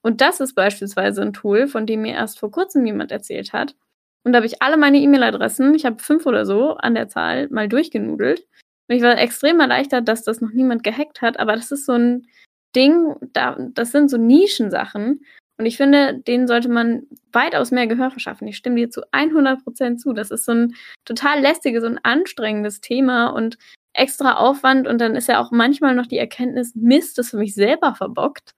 [0.01, 3.75] Und das ist beispielsweise ein Tool, von dem mir erst vor kurzem jemand erzählt hat.
[4.23, 7.47] Und da habe ich alle meine E-Mail-Adressen, ich habe fünf oder so an der Zahl,
[7.49, 8.47] mal durchgenudelt.
[8.87, 11.39] Und ich war extrem erleichtert, dass das noch niemand gehackt hat.
[11.39, 12.27] Aber das ist so ein
[12.75, 15.25] Ding, da, das sind so Nischensachen.
[15.57, 18.47] Und ich finde, denen sollte man weitaus mehr Gehör verschaffen.
[18.47, 20.13] Ich stimme dir zu 100% zu.
[20.13, 23.27] Das ist so ein total lästiges und anstrengendes Thema.
[23.27, 23.57] Und
[23.93, 27.53] extra Aufwand und dann ist ja auch manchmal noch die Erkenntnis, Mist, das für mich
[27.53, 28.51] selber verbockt.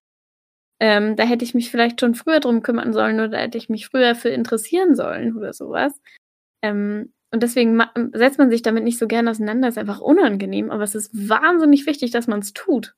[0.79, 3.87] Ähm, da hätte ich mich vielleicht schon früher drum kümmern sollen oder hätte ich mich
[3.87, 5.93] früher für interessieren sollen oder sowas.
[6.61, 7.81] Ähm, und deswegen
[8.13, 9.67] setzt man sich damit nicht so gerne auseinander.
[9.67, 12.95] Ist einfach unangenehm, aber es ist wahnsinnig wichtig, dass man es tut.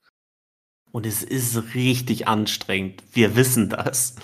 [0.92, 3.04] Und es ist richtig anstrengend.
[3.12, 4.16] Wir wissen das.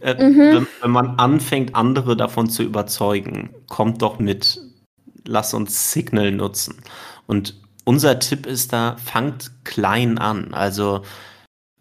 [0.00, 0.38] Äh, mhm.
[0.38, 4.60] wenn, wenn man anfängt, andere davon zu überzeugen, kommt doch mit.
[5.26, 6.80] Lass uns Signal nutzen.
[7.26, 10.54] Und unser Tipp ist da, fangt klein an.
[10.54, 11.02] Also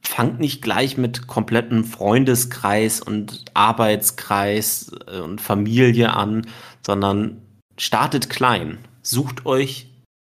[0.02, 6.48] fangt nicht gleich mit komplettem Freundeskreis und Arbeitskreis äh, und Familie an,
[6.86, 7.42] sondern
[7.78, 8.80] startet klein.
[9.02, 9.88] Sucht euch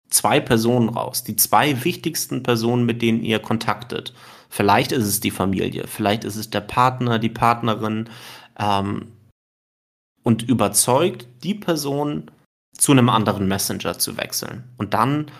[0.09, 4.13] zwei Personen raus, die zwei wichtigsten Personen, mit denen ihr kontaktet.
[4.49, 8.09] Vielleicht ist es die Familie, vielleicht ist es der Partner, die Partnerin.
[8.57, 9.11] Ähm,
[10.23, 12.29] und überzeugt die Person,
[12.77, 14.63] zu einem anderen Messenger zu wechseln.
[14.77, 15.31] Und dann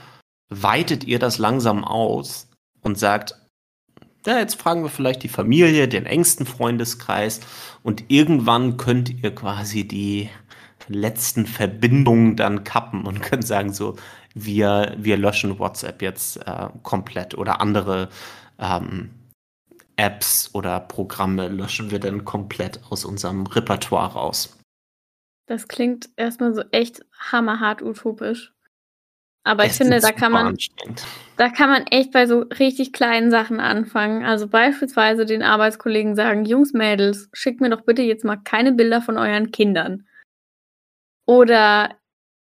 [0.50, 2.48] weitet ihr das langsam aus
[2.82, 3.36] und sagt,
[4.28, 7.40] ja, jetzt fragen wir vielleicht die Familie, den engsten Freundeskreis
[7.82, 10.30] und irgendwann könnt ihr quasi die
[10.90, 13.96] letzten Verbindungen dann kappen und könnt sagen so,
[14.34, 18.10] wir, wir löschen WhatsApp jetzt äh, komplett oder andere
[18.60, 19.12] ähm,
[19.96, 24.58] Apps oder Programme löschen wir denn komplett aus unserem Repertoire raus?
[25.48, 28.54] Das klingt erstmal so echt hammerhart utopisch.
[29.48, 30.58] Aber ich finde, da kann man,
[31.38, 34.26] da kann man echt bei so richtig kleinen Sachen anfangen.
[34.26, 39.02] Also beispielsweise den Arbeitskollegen sagen, Jungs, Mädels, schickt mir doch bitte jetzt mal keine Bilder
[39.02, 40.06] von euren Kindern.
[41.26, 41.98] Oder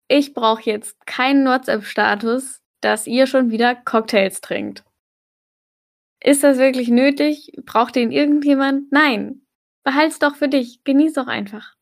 [0.09, 4.83] ich brauche jetzt keinen WhatsApp-Status, dass ihr schon wieder Cocktails trinkt.
[6.21, 7.53] Ist das wirklich nötig?
[7.65, 8.91] Braucht den irgendjemand?
[8.91, 9.43] Nein.
[9.85, 10.83] Behalt's doch für dich.
[10.83, 11.75] Genieß doch einfach.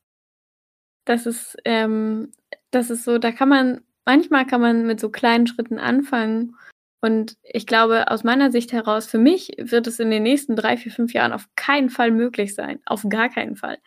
[1.06, 2.32] Das ist, ähm,
[2.70, 6.56] das ist so, da kann man, manchmal kann man mit so kleinen Schritten anfangen.
[7.02, 10.78] Und ich glaube, aus meiner Sicht heraus, für mich wird es in den nächsten drei,
[10.78, 12.80] vier, fünf Jahren auf keinen Fall möglich sein.
[12.86, 13.78] Auf gar keinen Fall.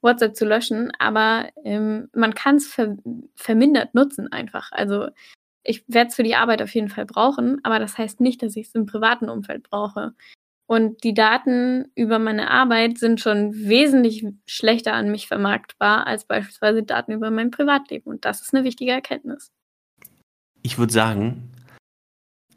[0.00, 2.96] WhatsApp zu löschen, aber ähm, man kann es ver
[3.34, 4.70] vermindert nutzen einfach.
[4.70, 5.08] Also
[5.64, 8.56] ich werde es für die Arbeit auf jeden Fall brauchen, aber das heißt nicht, dass
[8.56, 10.14] ich es im privaten Umfeld brauche.
[10.66, 16.82] Und die Daten über meine Arbeit sind schon wesentlich schlechter an mich vermarktbar als beispielsweise
[16.82, 18.10] Daten über mein Privatleben.
[18.10, 19.50] Und das ist eine wichtige Erkenntnis.
[20.68, 21.50] Ich würde sagen,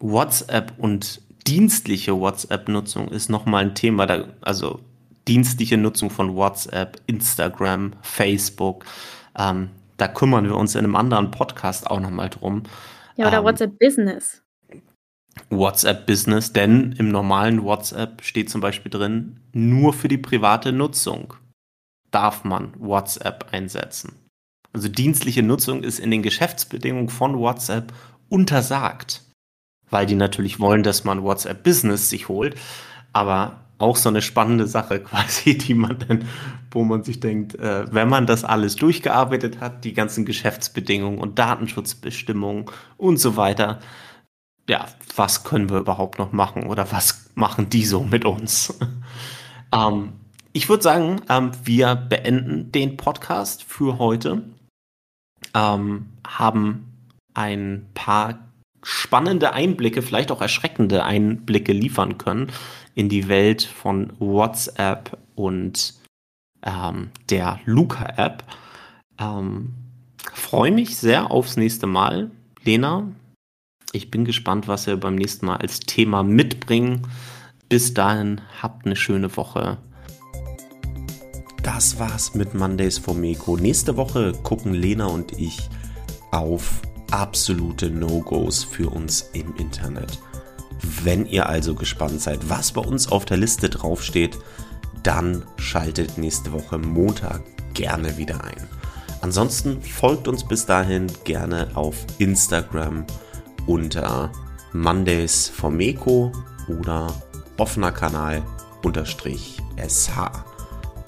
[0.02, 4.82] WhatsApp und dienstliche WhatsApp-Nutzung ist nochmal ein Thema, da, also
[5.30, 8.84] dienstliche Nutzung von WhatsApp, Instagram, Facebook.
[9.40, 12.64] Ähm, da kümmern wir uns in einem anderen Podcast auch nochmal drum.
[13.16, 14.44] Ja, oder ähm, WhatsApp Business.
[15.50, 21.34] WhatsApp Business, denn im normalen WhatsApp steht zum Beispiel drin, nur für die private Nutzung
[22.12, 24.21] darf man WhatsApp einsetzen.
[24.74, 27.94] Also dienstliche Nutzung ist in den Geschäftsbedingungen von WhatsApp
[28.30, 29.22] untersagt,
[29.90, 32.56] weil die natürlich wollen, dass man WhatsApp Business sich holt,
[33.12, 36.26] aber auch so eine spannende Sache quasi, die man dann,
[36.70, 41.38] wo man sich denkt, äh, wenn man das alles durchgearbeitet hat, die ganzen Geschäftsbedingungen und
[41.40, 42.66] Datenschutzbestimmungen
[42.98, 43.80] und so weiter,
[44.70, 48.74] ja, was können wir überhaupt noch machen oder was machen die so mit uns?
[49.76, 50.14] ähm,
[50.54, 54.44] ich würde sagen, ähm, wir beenden den Podcast für heute,
[55.54, 56.88] ähm, haben
[57.34, 58.40] ein paar
[58.84, 62.52] spannende Einblicke, vielleicht auch erschreckende Einblicke liefern können
[62.96, 65.94] in die Welt von WhatsApp und
[66.64, 68.44] ähm, der Luca-App.
[69.20, 69.74] Ähm,
[70.34, 72.32] Freue mich sehr aufs nächste Mal.
[72.64, 73.08] Lena,
[73.92, 77.08] ich bin gespannt, was wir beim nächsten Mal als Thema mitbringen.
[77.70, 79.78] Bis dahin, habt eine schöne Woche.
[81.64, 83.56] Das war's mit Mondays for Meko.
[83.56, 85.70] Nächste Woche gucken Lena und ich
[86.32, 86.82] auf
[87.12, 90.20] absolute No-Gos für uns im Internet.
[91.04, 94.40] Wenn ihr also gespannt seid, was bei uns auf der Liste draufsteht,
[95.04, 97.42] dann schaltet nächste Woche Montag
[97.74, 98.68] gerne wieder ein.
[99.22, 103.06] Ansonsten folgt uns bis dahin gerne auf Instagram
[103.68, 104.32] unter
[104.74, 106.32] Mondays vom Meko
[106.68, 107.14] oder
[107.58, 108.42] offener Kanal
[108.84, 110.51] unterstrich SH.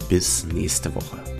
[0.10, 1.33] Bis nächste Woche.